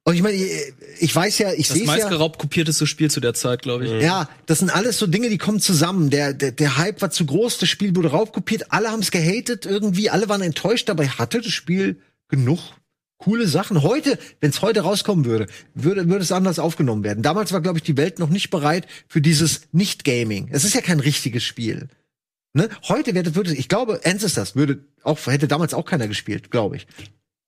[0.04, 1.92] und ich meine, ich, ich weiß ja, ich Das sehe ja.
[1.92, 4.02] meistgeraubt kopierteste Spiel zu der Zeit, glaube ich.
[4.02, 6.10] Ja, das sind alles so Dinge, die kommen zusammen.
[6.10, 9.64] Der, der, der Hype war zu groß, das Spiel wurde raufkopiert, alle haben es gehatet
[9.64, 12.58] irgendwie, alle waren enttäuscht, dabei hatte das Spiel genug
[13.22, 13.82] coole Sachen.
[13.82, 17.22] Heute, wenn es heute rauskommen würde, würde, würde es anders aufgenommen werden.
[17.22, 20.48] Damals war, glaube ich, die Welt noch nicht bereit für dieses Nicht-Gaming.
[20.50, 21.88] Es ist ja kein richtiges Spiel.
[22.54, 22.68] Ne?
[22.88, 26.86] Heute wäre, würde, ich glaube, Ancestors würde auch, hätte damals auch keiner gespielt, glaube ich.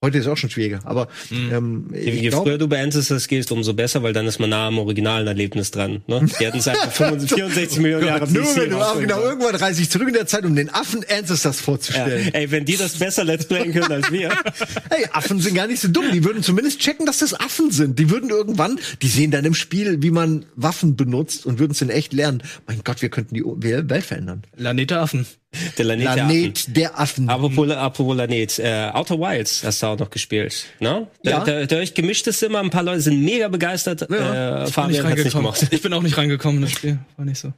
[0.05, 3.11] Heute ist es auch schon schwieriger, aber ähm, Je, ich je glaub- früher du beendest
[3.11, 6.03] das gehst, umso besser, weil dann ist man nah am originalen Erlebnis dran.
[6.07, 6.27] Ne?
[6.39, 9.81] Die hatten es einfach 65, 64 Millionen Jahre Nur wenn du, rausbringen genau, irgendwann reise
[9.81, 11.65] ich zurück in der Zeit, um den Affen Ancestors ja.
[11.65, 12.35] vorzustellen.
[12.35, 14.29] Ey, wenn die das besser Let's Playen können als wir.
[14.91, 16.05] Hey, Affen sind gar nicht so dumm.
[16.13, 17.99] Die würden zumindest checken, dass das Affen sind.
[17.99, 21.81] Die würden irgendwann, die sehen dann im Spiel, wie man Waffen benutzt und würden es
[21.81, 22.43] in echt lernen.
[22.67, 24.43] Mein Gott, wir könnten die Welt verändern.
[24.55, 25.25] Lanete Affen.
[25.79, 26.29] Der Planet der Affen.
[26.29, 27.29] Planet der Affen.
[27.29, 31.07] Apropos, apropos Planet, äh, Outer Wilds hast du auch noch gespielt, ne?
[31.23, 31.45] Da, Ja.
[31.45, 34.67] da, da ich gemischtes immer, ein paar Leute sind mega begeistert, äh, Bin nicht Fabian
[34.67, 35.33] hat's nicht reingekommen.
[35.53, 35.67] gemacht.
[35.71, 36.99] Ich bin auch nicht reingekommen in das Spiel.
[37.17, 37.53] War nicht so.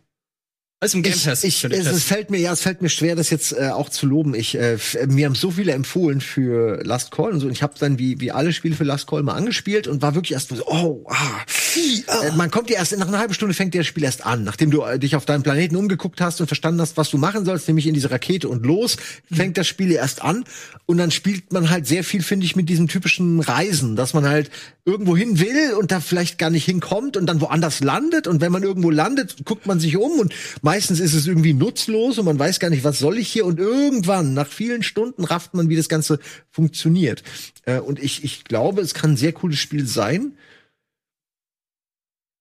[0.78, 1.42] Alles im Game Ich, Pass.
[1.42, 4.04] ich, den es, fällt mir, ja, es fällt mir schwer, das jetzt äh, auch zu
[4.04, 4.34] loben.
[4.34, 7.46] Ich, äh, mir haben so viele empfohlen für Last Call und so.
[7.46, 10.14] Und ich habe dann wie wie alle Spiele für Last Call mal angespielt und war
[10.14, 11.40] wirklich erst so, oh, ah,
[11.76, 14.70] äh, man kommt ja erst nach einer halben Stunde fängt das Spiel erst an, nachdem
[14.70, 17.68] du äh, dich auf deinen Planeten umgeguckt hast und verstanden hast, was du machen sollst,
[17.68, 18.98] nämlich in diese Rakete und los
[19.32, 20.44] fängt das Spiel erst an
[20.84, 24.28] und dann spielt man halt sehr viel, finde ich, mit diesem typischen Reisen, dass man
[24.28, 24.50] halt
[24.84, 28.52] irgendwo hin will und da vielleicht gar nicht hinkommt und dann woanders landet und wenn
[28.52, 30.34] man irgendwo landet, guckt man sich um und
[30.66, 33.60] meistens ist es irgendwie nutzlos und man weiß gar nicht, was soll ich hier und
[33.60, 36.18] irgendwann nach vielen Stunden rafft man, wie das Ganze
[36.50, 37.22] funktioniert.
[37.66, 40.36] Äh, und ich, ich glaube, es kann ein sehr cooles Spiel sein.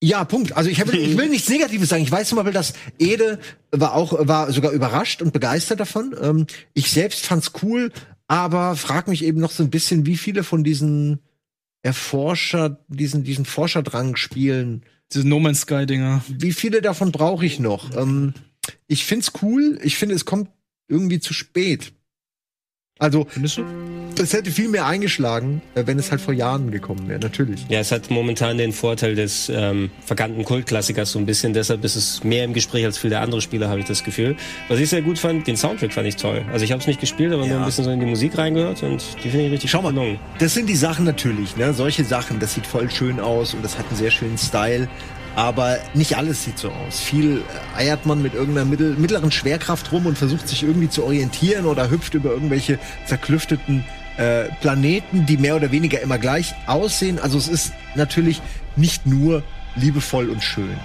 [0.02, 0.58] Ja, Punkt.
[0.58, 2.02] Also ich, hab, ich will nichts Negatives sagen.
[2.02, 6.16] Ich weiß zum Beispiel, dass Ede war auch war sogar überrascht und begeistert davon.
[6.20, 7.92] Ähm, ich selbst fand's cool,
[8.28, 11.20] aber frag mich eben noch so ein bisschen, wie viele von diesen
[11.84, 14.84] Erforscher, diesen diesen Forscherdrang spielen,
[15.14, 16.24] Diese No Man's Sky Dinger.
[16.28, 17.96] wie viele davon brauche ich noch?
[17.96, 18.34] Ähm,
[18.88, 19.80] ich find's cool.
[19.84, 20.50] Ich finde, es kommt
[20.88, 21.94] irgendwie zu spät.
[22.98, 23.64] Also, Findest du?
[24.22, 27.20] es hätte viel mehr eingeschlagen, äh, wenn es halt vor Jahren gekommen wäre.
[27.20, 27.66] Natürlich.
[27.68, 31.98] Ja, es hat momentan den Vorteil des ähm, verkannten Kultklassikers so ein bisschen, deshalb ist
[31.98, 34.38] es mehr im Gespräch als viele andere Spiele, habe ich das Gefühl.
[34.70, 36.46] Was ich sehr gut fand, den Soundtrack fand ich toll.
[36.54, 38.82] Also ich habe es nicht gespielt, aber nur ein bisschen so in die Musik reingehört
[38.82, 40.18] und die finde ich richtig Schau mal, gelungen.
[40.40, 41.74] das sind die Sachen natürlich, ne?
[41.74, 44.88] Solche Sachen, das sieht voll schön aus und das hat einen sehr schönen Style.
[45.36, 47.00] Aber nicht alles sieht so aus.
[47.00, 47.44] Viel
[47.78, 51.66] äh, eiert man mit irgendeiner mittel mittleren Schwerkraft rum und versucht sich irgendwie zu orientieren
[51.66, 53.84] oder hüpft über irgendwelche verklüfteten
[54.18, 57.20] äh, Planeten, die mehr oder weniger immer gleich aussehen.
[57.20, 58.42] Also es ist natürlich
[58.78, 59.44] nicht nur
[59.76, 60.78] liebevoll und schön.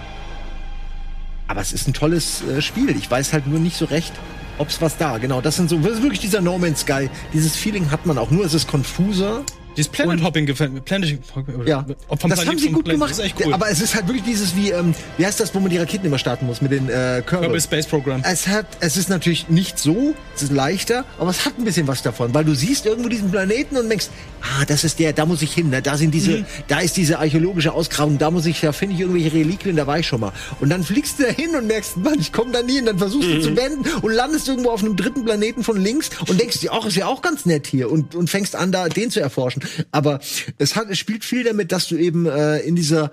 [1.47, 2.91] Aber es ist ein tolles äh, Spiel.
[2.91, 4.13] Ich weiß halt nur nicht so recht,
[4.59, 5.19] ob's was da.
[5.19, 7.09] Genau, das sind so, das ist wirklich dieser No Man's Sky.
[7.33, 8.45] Dieses Feeling hat man auch nur.
[8.45, 9.45] Es ist konfuser
[9.77, 10.81] Dieses Planet Hopping gefällt mir.
[10.81, 11.19] Planet
[11.67, 13.11] Ja, Ob vom das Planet haben sie gut Planet, gemacht.
[13.11, 13.55] Das ist echt cool.
[13.55, 16.07] Aber es ist halt wirklich dieses wie, ähm, wie heißt das, wo man die Raketen
[16.07, 17.41] immer starten muss mit den äh, Kerbal.
[17.41, 18.23] Kerbal Space Program.
[18.25, 21.87] Es hat, es ist natürlich nicht so, es ist leichter, aber es hat ein bisschen
[21.87, 24.09] was davon, weil du siehst irgendwo diesen Planeten und denkst,
[24.43, 25.83] ah, das ist der, da muss ich hin, ne?
[25.83, 29.33] da sind diese, da ist diese archäologische Ausgrabung, da muss ich, da finde ich irgendwelche
[29.33, 30.33] Reliquien, da war ich schon mal.
[30.61, 32.99] Und dann fliegst du da hin und merkst, Mann, ich komme da nie und dann
[32.99, 36.61] versuchst du zu wenden und landest irgendwo auf einem dritten Planeten von links und denkst
[36.61, 39.21] dir, ach, ist ja auch ganz nett hier und, und fängst an, da den zu
[39.21, 39.60] erforschen.
[39.91, 40.21] Aber
[40.59, 43.11] es hat, es spielt viel damit, dass du eben äh, in dieser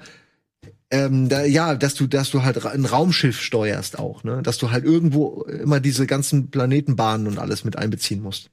[0.89, 4.41] ähm, da, ja, dass du, dass du halt ein Raumschiff steuerst auch, ne?
[4.41, 8.51] Dass du halt irgendwo immer diese ganzen Planetenbahnen und alles mit einbeziehen musst.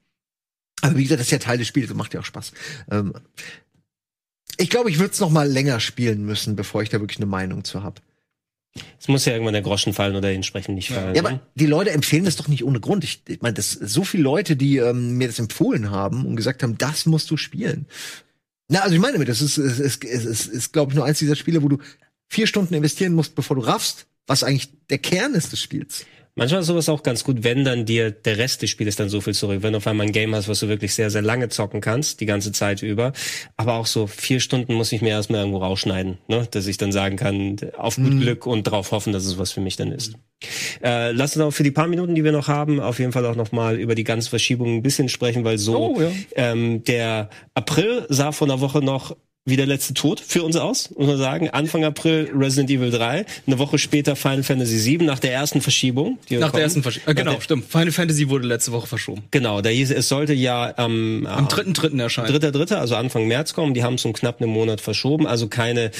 [0.81, 2.51] Aber wie gesagt, das ist ja Teil des Spiels, macht ja auch Spaß.
[2.91, 3.13] Ähm,
[4.57, 7.25] ich glaube, ich würde es noch mal länger spielen müssen, bevor ich da wirklich eine
[7.25, 8.01] Meinung zu habe.
[8.99, 11.15] Es muss ja irgendwann der Groschen fallen oder entsprechend nicht fallen.
[11.15, 11.27] Ja, ne?
[11.29, 13.03] aber die Leute empfehlen das doch nicht ohne Grund.
[13.03, 16.63] Ich, ich meine, das so viele Leute, die ähm, mir das empfohlen haben und gesagt
[16.63, 17.85] haben, das musst du spielen.
[18.67, 21.05] Na, also ich meine damit, das ist, es ist, es ist, ist glaube ich, nur
[21.05, 21.77] eins dieser Spiele, wo du
[22.27, 26.05] vier Stunden investieren musst, bevor du raffst, was eigentlich der Kern ist des Spiels.
[26.37, 29.21] Manchmal ist sowas auch ganz gut, wenn dann dir der Rest des Spiels dann so
[29.21, 29.59] viel zurück.
[29.61, 32.19] Wenn du auf einmal ein Game hast, was du wirklich sehr, sehr lange zocken kannst,
[32.19, 33.13] die ganze Zeit über.
[33.55, 36.45] Aber auch so vier Stunden muss ich mir erstmal irgendwo rausschneiden, ne?
[36.51, 39.61] dass ich dann sagen kann, auf gut Glück und darauf hoffen, dass es was für
[39.61, 40.13] mich dann ist.
[40.83, 43.25] Äh, lass uns auch für die paar Minuten, die wir noch haben, auf jeden Fall
[43.25, 46.11] auch noch mal über die ganzen Verschiebungen ein bisschen sprechen, weil so Oh, ja.
[46.35, 49.15] ähm, der April sah vor einer Woche noch
[49.47, 51.51] wie der letzte Tod für uns aus, muss man sagen.
[51.51, 56.17] Anfang April Resident Evil 3, eine Woche später Final Fantasy 7 nach der ersten Verschiebung.
[56.31, 56.55] Nach kommt.
[56.55, 57.11] der ersten Verschiebung.
[57.11, 57.65] Äh, genau, der- stimmt.
[57.71, 59.21] Final Fantasy wurde letzte Woche verschoben.
[59.29, 61.99] Genau, da hieß, es sollte ja am, Am 3.3.
[62.01, 62.27] erscheinen.
[62.31, 63.75] Dritter, dritter, also Anfang März kommen.
[63.75, 65.27] Die haben es um knapp einen Monat verschoben.
[65.27, 65.91] Also keine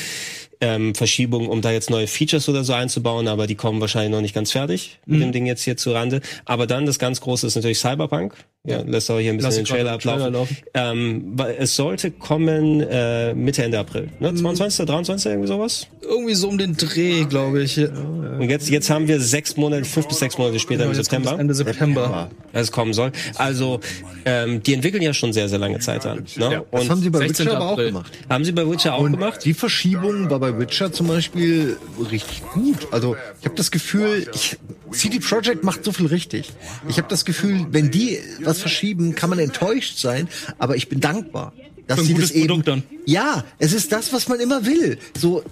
[0.62, 4.22] ähm, Verschiebung, um da jetzt neue Features oder so einzubauen, aber die kommen wahrscheinlich noch
[4.22, 5.22] nicht ganz fertig mit Mhm.
[5.24, 6.22] dem Ding jetzt hier zu Rande.
[6.46, 8.36] Aber dann das ganz große ist natürlich Cyberpunk.
[8.68, 10.58] Ja, lässt auch hier ein bisschen Lass den Trailer den Trailer ablaufen.
[10.74, 14.10] Ähm, weil es sollte kommen äh, Mitte, Ende April.
[14.20, 14.32] Ne?
[14.32, 14.38] Mhm.
[14.38, 15.88] 22., 23., irgendwie sowas?
[16.02, 17.76] Irgendwie so um den Dreh, glaube ich.
[17.76, 21.10] Ja, Und jetzt, jetzt haben wir sechs Monate, fünf bis sechs Monate später im jetzt
[21.10, 21.32] kommt September.
[21.32, 22.30] das Ende September.
[22.54, 23.12] es kommen soll.
[23.36, 23.82] Also
[24.26, 26.26] ähm, die entwickeln ja schon sehr, sehr lange Zeit an.
[26.36, 26.64] Ne?
[26.72, 27.46] Das Und haben sie bei 16.
[27.46, 28.12] Witcher aber auch gemacht.
[28.30, 29.46] haben sie bei Witcher auch Und gemacht?
[29.46, 31.78] die Verschiebung war bei Witcher zum Beispiel
[32.12, 32.88] richtig gut.
[32.92, 34.58] Also ich habe das Gefühl, ich,
[34.92, 36.54] CD Projekt macht so viel richtig.
[36.88, 40.28] Ich habe das Gefühl, wenn die was verschieben, kann man enttäuscht sein,
[40.58, 41.54] aber ich bin dankbar.
[41.88, 42.84] Dass ein sie gutes das eben, Produkt dann.
[43.06, 44.98] Ja, es ist das, was man immer will.
[45.18, 45.44] So,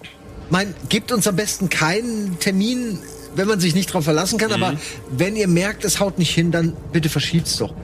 [0.50, 2.98] mein, gebt uns am besten keinen Termin,
[3.36, 4.78] wenn man sich nicht drauf verlassen kann, aber
[5.10, 7.74] wenn ihr merkt, es haut nicht hin, dann bitte verschiebt's doch.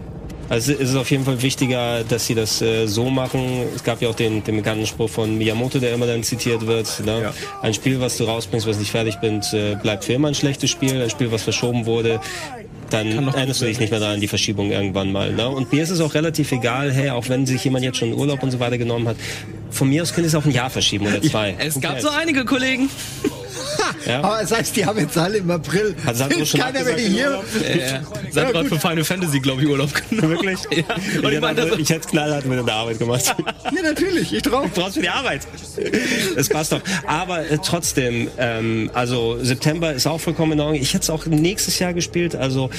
[0.51, 3.62] Also es ist auf jeden Fall wichtiger, dass sie das äh, so machen.
[3.74, 7.03] Es gab ja auch den, den bekannten Spruch von Miyamoto, der immer dann zitiert wird.
[7.07, 7.32] Ne?
[7.62, 10.68] Ein Spiel, was du rausbringst, was nicht fertig bist, äh, bleibt für immer ein schlechtes
[10.68, 11.01] Spiel.
[11.01, 12.20] Ein Spiel, was verschoben wurde,
[12.90, 15.32] dann erinnerst du dich nicht mehr daran, die Verschiebung irgendwann mal.
[15.32, 15.48] Ne?
[15.48, 18.42] Und mir ist es auch relativ egal, hey, auch wenn sich jemand jetzt schon Urlaub
[18.42, 19.16] und so weiter genommen hat,
[19.70, 21.55] von mir aus könnte es auch ein Jahr verschieben oder zwei.
[21.61, 22.90] Es gab so einige Kollegen.
[24.06, 24.22] Ja?
[24.22, 25.94] Aber das heißt, die haben jetzt alle im April.
[26.06, 27.42] Hat Sandro schon keiner mehr hier.
[27.62, 28.00] Äh,
[28.30, 30.30] Seit gerade für Final Fantasy, glaube ich, Urlaub genommen.
[30.30, 30.58] Wirklich?
[30.70, 30.94] Ja.
[31.22, 33.34] Und ich meine, das, ich hätte es knallhart mit der Arbeit gemacht.
[33.72, 34.66] Ja, natürlich, ich drauf.
[34.74, 35.42] brauchst für die Arbeit.
[36.34, 36.80] Das passt doch.
[37.06, 40.80] Aber äh, trotzdem, ähm, also September ist auch vollkommen in Ordnung.
[40.80, 42.34] Ich hätte es auch nächstes Jahr gespielt.
[42.34, 42.70] Also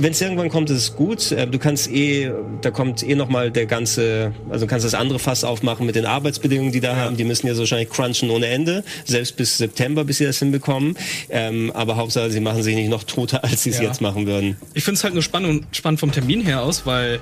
[0.00, 1.32] wenn es irgendwann kommt, ist es gut.
[1.32, 2.30] Äh, du kannst eh,
[2.60, 5.94] da kommt eh noch mal der ganze, also du kannst das andere Fass aufmachen mit
[5.96, 7.16] den Arbeitsbedingungen, die da haben.
[7.16, 10.96] Die müssen ja so wahrscheinlich crunchen ohne Ende, selbst bis September, bis sie das hinbekommen.
[11.30, 13.84] Ähm, aber Hauptsache, sie machen sich nicht noch toter, als sie es Ja.
[13.84, 14.56] jetzt machen würden.
[14.74, 17.20] ich finde es halt nur spannend, spannend vom Termin her aus, weil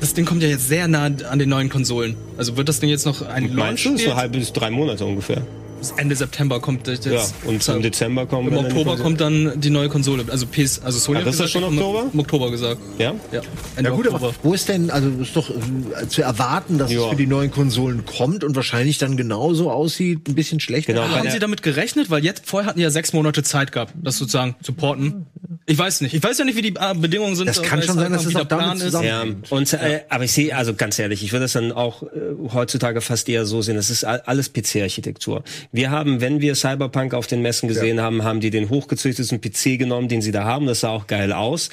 [0.00, 2.16] das Ding kommt ja jetzt sehr nah an den neuen Konsolen.
[2.36, 3.96] Also wird das Ding jetzt noch ein Launch Meinst du?
[3.98, 5.46] So halb bis drei Monate ungefähr.
[5.78, 9.70] Bis Ende September kommt das Ja, und im Dezember kommen Im Oktober kommt dann die
[9.70, 10.24] neue Konsole.
[10.30, 12.10] Also PS, also Sony Ah, hat das ist gesagt, schon die kommt Oktober?
[12.12, 12.80] Im Oktober gesagt.
[12.98, 13.14] Ja?
[13.32, 13.40] Ja,
[13.76, 14.26] Ende Ja gut, Oktober.
[14.28, 17.02] aber wo ist denn, also ist doch äh, zu erwarten, dass Ja.
[17.02, 20.92] es für die neuen Konsolen kommt und wahrscheinlich dann genauso aussieht, ein bisschen schlechter.
[20.94, 22.08] Genau, bei Haben Sie damit gerechnet?
[22.10, 25.26] Weil jetzt vorher hatten ja sechs Monate Zeit gehabt, das sozusagen zu porten.
[25.66, 26.12] Ich weiß nicht.
[26.12, 27.46] Ich weiß ja nicht, wie die äh, Bedingungen sind.
[27.48, 28.92] Das kann weiß schon sein, dass es auch damit ist.
[29.02, 32.08] Ja, und äh, aber ich sehe, also ganz ehrlich, ich würde das dann auch äh,
[32.52, 33.76] heutzutage fast eher so sehen.
[33.76, 35.42] Das ist all- alles PC-Architektur.
[35.72, 39.78] Wir haben, wenn wir Cyberpunk auf den Messen gesehen haben, haben die den hochgezüchteten PC
[39.78, 40.66] genommen, den sie da haben.
[40.66, 41.70] Das sah auch geil aus.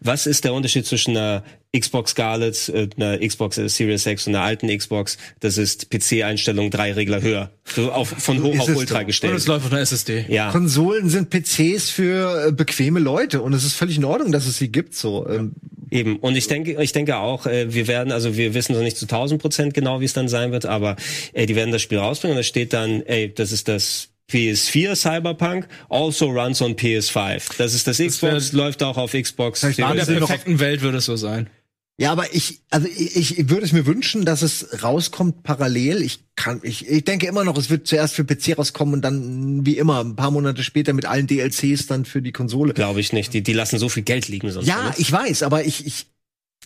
[0.00, 1.42] Was ist der Unterschied zwischen einer
[1.78, 5.18] Xbox Scarlett, äh, einer Xbox äh, Series X und einer alten Xbox?
[5.40, 7.50] Das ist PC-Einstellung drei Regler höher.
[7.64, 9.00] So auf, von hoch ist auf Ultra doch.
[9.00, 9.36] Und gestellt.
[9.36, 10.26] es läuft auf einer SSD.
[10.28, 10.50] Ja.
[10.50, 14.58] Konsolen sind PCs für äh, bequeme Leute und es ist völlig in Ordnung, dass es
[14.58, 14.94] sie gibt.
[14.94, 15.52] So, ähm,
[15.90, 16.16] Eben.
[16.16, 19.04] Und ich denke, ich denke auch, äh, wir werden, also wir wissen noch nicht zu
[19.04, 20.96] 1000 Prozent genau, wie es dann sein wird, aber
[21.34, 24.96] ey, die werden das Spiel rausbringen und da steht dann, ey, das ist das PS4
[24.96, 27.56] Cyberpunk, also runs on PS5.
[27.58, 29.62] Das ist das Xbox, läuft auch auf Xbox.
[29.62, 31.48] In der perfekten Welt würde es so sein.
[31.96, 36.02] Ja, aber ich, also ich, ich würde es mir wünschen, dass es rauskommt parallel.
[36.02, 39.64] Ich kann, ich, ich denke immer noch, es wird zuerst für PC rauskommen und dann
[39.64, 42.74] wie immer ein paar Monate später mit allen DLCs dann für die Konsole.
[42.74, 43.32] Glaube ich nicht.
[43.32, 44.66] Die, die lassen so viel Geld liegen sonst.
[44.66, 44.94] Ja, ne?
[44.96, 46.06] ich weiß, aber ich, ich,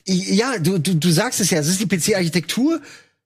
[0.05, 2.81] ich ja, du, du, du sagst es ja, es ist die PC-Architektur.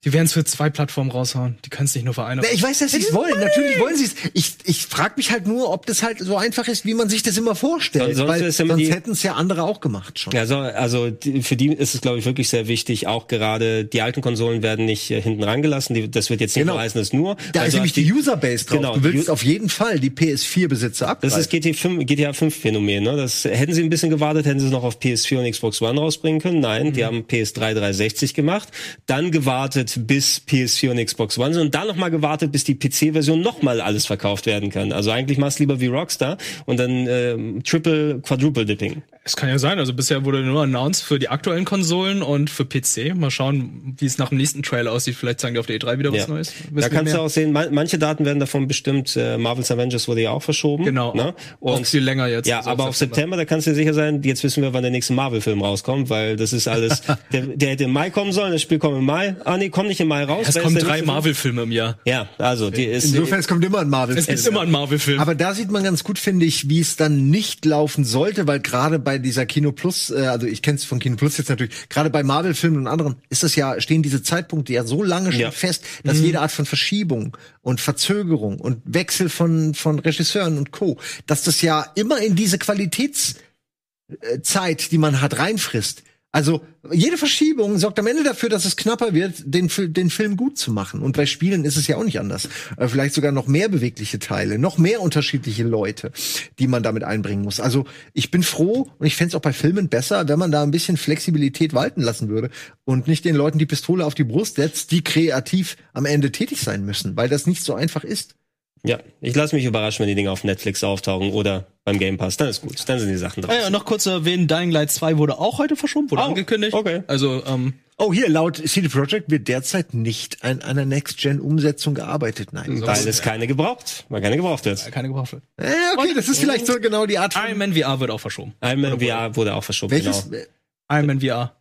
[0.05, 1.59] Die werden es für zwei Plattformen raushauen.
[1.65, 2.43] Die können es nicht nur für eine.
[2.53, 3.39] Ich weiß, dass sie es wollen.
[3.39, 4.15] Natürlich wollen sie es.
[4.35, 7.23] Ich, ich frage mich halt nur, ob das halt so einfach ist, wie man sich
[7.23, 8.17] das immer vorstellt.
[8.17, 10.33] Sonst weil sonst die- hätten es ja andere auch gemacht schon.
[10.33, 13.07] Ja, so, also die, für die ist es, glaube ich, wirklich sehr wichtig.
[13.07, 15.95] Auch gerade die alten Konsolen werden nicht äh, hinten rangelassen.
[15.95, 16.79] Die, das wird jetzt nicht Genau.
[16.79, 17.37] heißen, dass nur.
[17.53, 18.79] Da weil ist nämlich hast die Userbase drauf.
[18.79, 21.41] Genau, du willst die- auf jeden Fall die PS4-Besitzer Das abgreifen.
[21.41, 23.05] ist GT 5, GTA 5 Phänomen.
[23.05, 23.17] Ne?
[23.17, 26.01] Das hätten sie ein bisschen gewartet, hätten sie es noch auf PS4 und Xbox One
[26.01, 26.59] rausbringen können.
[26.59, 26.93] Nein, Mhm.
[26.95, 28.69] die haben PS3 360 gemacht,
[29.07, 32.75] dann gewartet, bis PS4 und Xbox One sind und dann noch mal gewartet, bis die
[32.75, 34.93] PC-Version noch mal alles verkauft werden kann.
[34.93, 36.37] Also eigentlich machst du lieber wie Rockstar
[36.67, 39.03] und dann ähm, Triple, Quadruple Dipping.
[39.25, 39.79] Es kann ja sein.
[39.79, 43.15] Also bisher wurde nur announced für die aktuellen Konsolen und für PC.
[43.15, 45.15] Mal schauen, wie es nach dem nächsten Trailer aussieht.
[45.15, 46.27] Vielleicht zeigen die auf der E3 wieder was Ja.
[46.29, 46.53] Neues.
[46.71, 49.17] Da Wissen kannst du auch sehen, man, manche Daten werden davon bestimmt.
[49.17, 50.85] Äh, Marvel's Avengers wurde ja auch verschoben.
[50.85, 51.15] Genau.
[51.15, 51.35] Ne?
[51.61, 52.49] Auch Und viel länger jetzt.
[52.49, 54.83] Ja, Also aber auf September, da kannst du dir sicher sein, jetzt wissen wir, wann
[54.83, 58.51] der nächste Marvel-Film rauskommt, weil das ist alles, der, der hätte im Mai kommen sollen,
[58.51, 59.37] das Spiel kommt im Mai.
[59.45, 60.47] Ah nee, kommt nicht im Mai raus.
[60.49, 61.03] Es kommen ist drei?
[61.03, 61.99] Marvel-Filme im Jahr.
[62.05, 63.05] Ja, also die ist.
[63.07, 65.21] Insofern, es kommt immer ein marvel Es gibt immer einen Marvel-Film.
[65.21, 68.61] Aber da sieht man ganz gut, finde ich, wie es dann nicht laufen sollte, weil
[68.61, 71.73] gerade bei dieser Kino Plus, äh, also ich kenne es von Kino Plus jetzt natürlich,
[71.89, 75.41] gerade bei Marvel-Filmen und anderen ist das ja, stehen diese Zeitpunkte ja so lange schon
[75.41, 75.51] Ja.
[75.51, 80.99] fest, dass jede Art von Verschiebung und Verzögerung und Wechsel von, von Regisseuren und Co.,
[81.27, 86.03] dass das ja immer in diese Qualitätszeit, die man hat, reinfrisst.
[86.33, 90.57] Also jede Verschiebung sorgt am Ende dafür, dass es knapper wird, den, den Film gut
[90.57, 91.03] zu machen.
[91.03, 92.49] Und bei Spielen ist es ja auch nicht anders.
[92.79, 96.11] Äh, Vielleicht sogar noch mehr bewegliche Teile, noch mehr unterschiedliche Leute,
[96.59, 97.61] die man damit einbringen muss.
[97.61, 100.63] Also ich bin froh und ich fände es auch bei Filmen besser, wenn man da
[100.63, 102.51] ein bisschen Flexibilität walten lassen würde
[102.85, 106.63] und nicht den Leuten die Pistole auf die Brust setzt, die kreativ am Ende tätig
[106.63, 108.37] sein müssen, weil das nicht so einfach ist.
[108.85, 112.37] Ja, ich lasse mich überraschen, wenn die Dinge auf Netflix auftauchen oder beim Game Pass.
[112.37, 113.57] Dann ist gut, dann sind die Sachen Ah drauf.
[113.63, 116.75] ja, noch kurz erwähnen, Dying Light 2 wurde auch heute verschoben, wurde Oh, angekündigt.
[116.75, 117.03] okay.
[117.07, 122.53] Also, ähm, Oh, hier, laut CD Projekt wird derzeit nicht an einer Next-Gen-Umsetzung gearbeitet.
[122.53, 122.83] Nein.
[122.85, 124.91] Weil es keine gebraucht, weil keine gebraucht wird.
[124.91, 125.45] keine gebraucht wird.
[125.59, 128.19] Äh, okay, das ist vielleicht so genau die Art von Iron Man VR wird auch
[128.19, 128.55] verschoben.
[128.65, 129.93] Iron Man VR wurde auch verschoben.
[129.93, 130.29] Welches?
[130.31, 130.43] Genau.
[130.91, 131.55] Iron Man VR.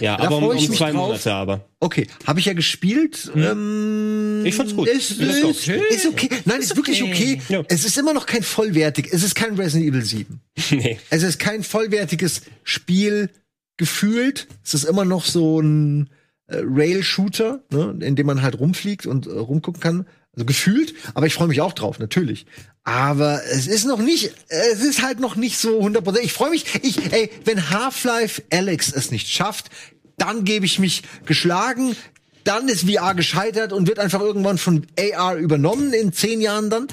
[0.00, 1.08] Ja, Da aber um, um zwei drauf.
[1.08, 1.68] Monate aber.
[1.80, 3.30] Okay, habe ich ja gespielt.
[3.34, 4.88] Ähm, Ich fand's gut.
[4.88, 5.80] Ist, Ist ist, okay.
[5.90, 6.28] ist okay.
[6.44, 7.40] Nein, ist, wirklich okay.
[7.48, 7.62] Ja.
[7.68, 9.08] Es ist immer noch kein vollwertig.
[9.12, 10.40] Es ist kein Resident Evil 7.
[10.72, 10.98] nee.
[11.10, 13.30] Es ist kein vollwertiges Spiel
[13.76, 14.48] gefühlt.
[14.64, 16.10] Es ist immer noch so ein
[16.48, 20.06] äh, Rail-Shooter, ne, in dem man halt rumfliegt und äh, rumgucken kann.
[20.36, 22.44] Also gefühlt, aber ich freue mich auch drauf, natürlich.
[22.84, 26.18] Aber es ist noch nicht, es ist halt noch nicht so 100%.
[26.20, 29.70] Ich freue mich, ich, ey, wenn Half-Life Alex es nicht schafft,
[30.18, 31.96] dann gebe ich mich geschlagen.
[32.44, 36.86] Dann ist VR gescheitert und wird einfach irgendwann von AR übernommen in zehn Jahren dann.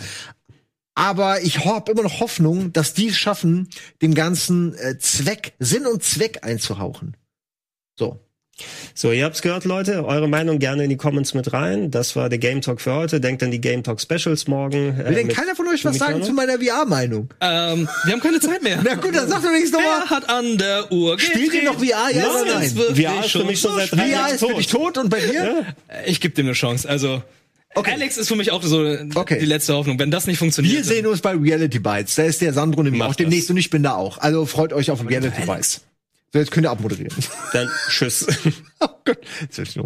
[0.96, 3.68] Aber ich habe immer noch Hoffnung, dass die es schaffen,
[4.02, 7.18] dem ganzen äh, Zweck, Sinn und Zweck einzuhauchen.
[8.00, 8.20] So.
[8.96, 10.06] So, ihr habt's gehört, Leute.
[10.06, 11.90] Eure Meinung gerne in die Comments mit rein.
[11.92, 13.20] Das war der Game Talk für heute.
[13.20, 15.00] Denkt an die Game Talk Specials morgen.
[15.00, 17.30] äh, Will denn mit- keiner von euch was sagen zu meiner VR-Meinung?
[17.42, 18.80] Ähm, wir haben keine Zeit mehr.
[18.84, 20.10] Na gut, dann sagt doch wenigstens noch Wer mal.
[20.10, 23.60] hat an der Uhr Spielt ihr noch VR, ja oder Nein, VR ist für mich
[23.60, 25.66] schon seit drei VR Jahren ist für dich tot und bei dir?
[26.06, 26.88] Ich gebe dem eine Chance.
[26.88, 27.24] Also,
[27.76, 28.86] Alex ist für mich auch so
[29.16, 29.40] Okay.
[29.40, 29.98] die letzte Hoffnung.
[29.98, 32.14] Wenn das nicht funktioniert, Wir sehen uns bei Reality Bites.
[32.16, 33.52] Da ist der Sandro nämlich Macht auch demnächst das.
[33.52, 34.20] und ich bin da auch.
[34.20, 35.82] Also freut euch auf Reality Bites.
[36.34, 37.16] So, jetzt könnt ihr abmoderieren.
[37.54, 38.26] Dann tschüss.
[38.80, 39.20] oh Gott.
[39.40, 39.78] Jetzt